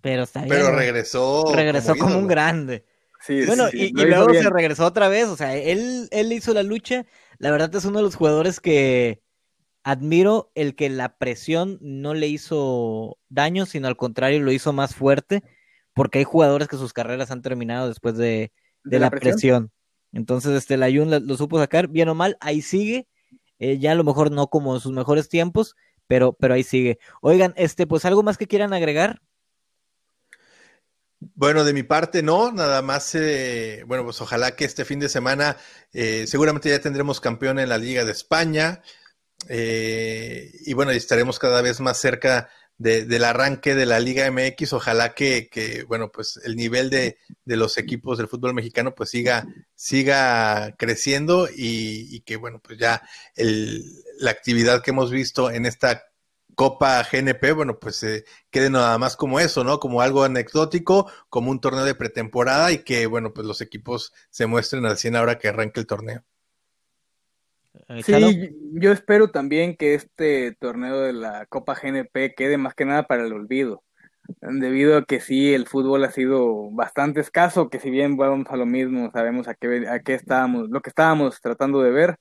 [0.00, 0.54] Pero está bien.
[0.54, 1.52] Pero regresó.
[1.52, 2.84] Regresó como, un grande.
[3.20, 5.26] Sí, bueno, y, y luego se regresó otra vez.
[5.26, 7.04] O sea, él, él hizo la lucha.
[7.38, 9.20] La verdad es uno de los jugadores que
[9.86, 14.96] admiro el que la presión no le hizo daño, sino al contrario lo hizo más
[14.96, 15.44] fuerte,
[15.94, 18.50] porque hay jugadores que sus carreras han terminado después de,
[18.82, 19.70] la, presión?
[20.12, 23.06] Entonces, este, la Jun lo, supo sacar, bien o mal, ahí sigue,
[23.60, 25.76] eh, ya a lo mejor no como en sus mejores tiempos,
[26.08, 26.98] pero, pero ahí sigue.
[27.22, 29.22] Oigan, este, pues algo más que quieran agregar.
[31.20, 35.08] Bueno, de mi parte no, nada más, eh, bueno, pues ojalá que este fin de
[35.08, 35.56] semana
[35.92, 38.82] eh, seguramente ya tendremos campeón en la Liga de España,
[39.48, 44.74] eh, y bueno, estaremos cada vez más cerca del arranque de la Liga MX.
[44.74, 50.74] Ojalá que, bueno, pues el nivel de, los equipos del fútbol mexicano pues siga, siga
[50.76, 53.02] creciendo y, que, bueno, pues ya
[53.36, 56.04] la actividad que hemos visto en esta
[56.54, 59.78] Copa GNP, bueno, pues eh, quede nada más como eso, ¿no?
[59.78, 64.46] Como algo anecdótico, como un torneo de pretemporada y que, bueno, pues los equipos se
[64.46, 66.24] muestren al 100 ahora que arranque el torneo.
[67.88, 72.84] Eh, sí, yo espero también que este torneo de la Copa GNP quede más que
[72.84, 73.84] nada para el olvido,
[74.40, 78.56] debido a que sí, el fútbol ha sido bastante escaso, que si bien vamos a
[78.56, 82.16] lo mismo, sabemos a qué, a qué estábamos, lo que estábamos tratando de ver.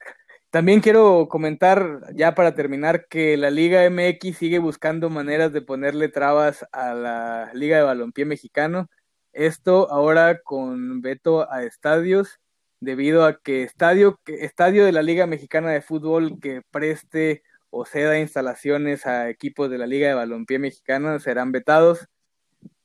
[0.52, 6.10] También quiero comentar, ya para terminar, que la Liga MX sigue buscando maneras de ponerle
[6.10, 8.88] trabas a la Liga de Balompié Mexicano.
[9.34, 12.40] Esto ahora con veto a estadios
[12.80, 18.20] debido a que estadio, estadio de la Liga Mexicana de Fútbol que preste o ceda
[18.20, 22.08] instalaciones a equipos de la Liga de Balompié Mexicana serán vetados.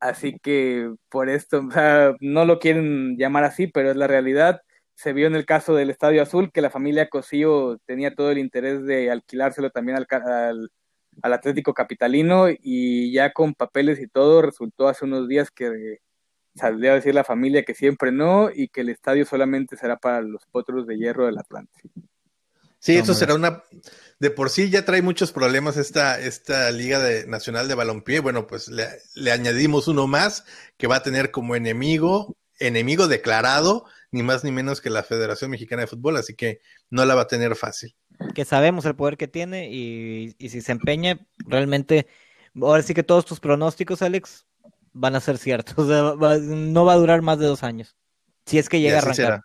[0.00, 4.62] Así que por esto, o sea, no lo quieren llamar así, pero es la realidad.
[4.94, 8.38] Se vio en el caso del Estadio Azul que la familia Cosío tenía todo el
[8.38, 10.70] interés de alquilárselo también al, al,
[11.22, 16.00] al Atlético Capitalino y ya con papeles y todo resultó hace unos días que
[16.54, 20.20] saldría a decir la familia que siempre no y que el estadio solamente será para
[20.20, 21.80] los potros de hierro del Atlante.
[22.80, 23.62] Sí, eso será una.
[24.18, 28.20] De por sí ya trae muchos problemas esta, esta Liga de, Nacional de Balompié.
[28.20, 30.44] Bueno, pues le, añadimos uno más
[30.78, 35.50] que va a tener como enemigo, enemigo declarado ni más ni menos que la Federación
[35.50, 37.94] Mexicana de Fútbol, así que no la va a tener fácil.
[38.34, 42.06] Que sabemos el poder que tiene y, si se empeña, realmente,
[42.60, 44.46] ahora sí que todos tus pronósticos, Alex,
[44.92, 45.86] van a ser ciertos.
[46.18, 47.96] no va a durar más de dos años.
[48.46, 49.40] Si es que llega a arrancar.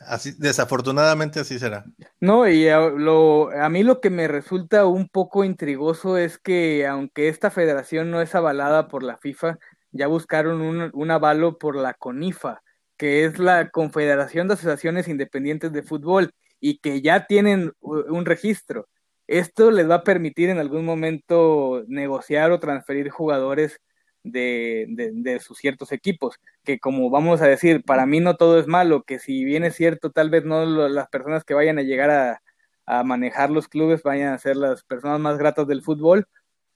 [0.00, 1.84] Así, desafortunadamente así será.
[2.20, 6.86] No, y a, lo, a mí lo que me resulta un poco intrigoso es que
[6.86, 9.58] aunque esta federación no es avalada por la FIFA,
[9.92, 12.62] ya buscaron un, un avalo por la CONIFA,
[12.96, 18.88] que es la Confederación de Asociaciones Independientes de Fútbol, y que ya tienen un registro.
[19.26, 23.80] Esto les va a permitir en algún momento negociar o transferir jugadores
[24.22, 29.02] de, sus ciertos equipos, que como vamos a decir, para mí no todo es malo,
[29.02, 32.42] que si bien es cierto, tal vez no las personas que vayan a llegar a,
[32.86, 36.26] a manejar los clubes vayan a ser las personas más gratas del fútbol,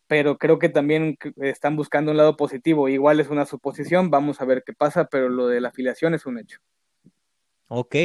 [0.07, 2.89] pero creo que también están buscando un lado positivo.
[2.89, 6.27] Igual es una suposición, vamos a ver qué pasa, pero lo de la afiliación es
[6.27, 6.61] un hecho.
[7.69, 7.97] Ok,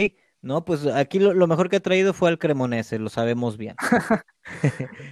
[0.41, 3.75] no, pues aquí lo, mejor que ha traído fue al Cremonese, lo sabemos bien.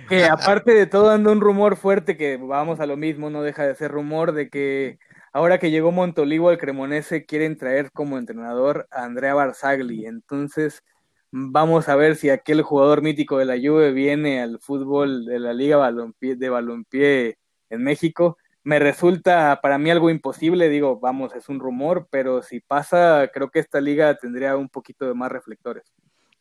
[0.10, 3.68] que aparte de todo anda un rumor fuerte que vamos a lo mismo, no deja
[3.68, 4.98] de ser rumor de que
[5.32, 10.08] ahora que llegó Montolivo al Cremonese quieren traer como entrenador a Andrea Barzagli.
[10.08, 10.84] Entonces
[11.32, 15.54] vamos a ver si aquel jugador mítico de la Juve viene al fútbol de la
[15.54, 15.78] Liga
[16.20, 17.38] de Balompié
[17.70, 22.60] en México me resulta para mí algo imposible, digo, vamos, es un rumor, pero si
[22.60, 25.93] pasa, creo que esta liga tendría un poquito de más reflectores.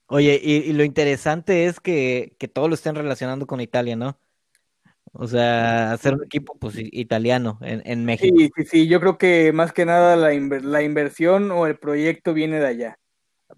[0.06, 4.18] Oye, y, lo interesante es que, que todo lo estén relacionando con Italia, ¿no?
[5.12, 8.34] O sea, hacer un equipo pues italiano en, en México.
[8.38, 12.34] Sí, sí, sí, yo creo que más que nada la, la inversión o el proyecto
[12.34, 12.98] viene de allá.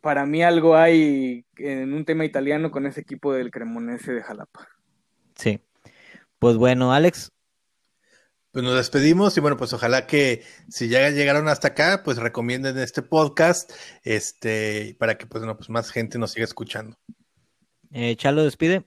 [0.00, 4.68] Para mí algo hay en un tema italiano con ese equipo del Cremonese de Jalapa.
[5.34, 5.61] Sí.
[6.38, 7.32] Pues bueno, Alex,
[8.53, 12.78] pues nos despedimos y bueno, pues ojalá que si ya llegaron hasta acá, pues recomienden
[12.78, 13.72] este podcast,
[14.03, 16.96] este, para que pues, no, pues más gente nos siga escuchando.
[17.92, 18.84] Eh, Chalo, despide.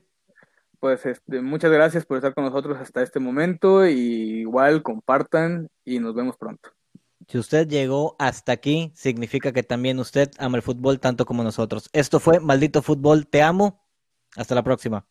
[0.80, 5.98] Pues este, muchas gracias por estar con nosotros hasta este momento y igual compartan y
[5.98, 6.70] nos vemos pronto.
[7.26, 11.88] Si usted llegó hasta aquí, significa que también usted ama el fútbol tanto como nosotros.
[11.94, 13.82] Esto fue Maldito Fútbol, te amo.
[14.36, 15.06] Hasta la próxima.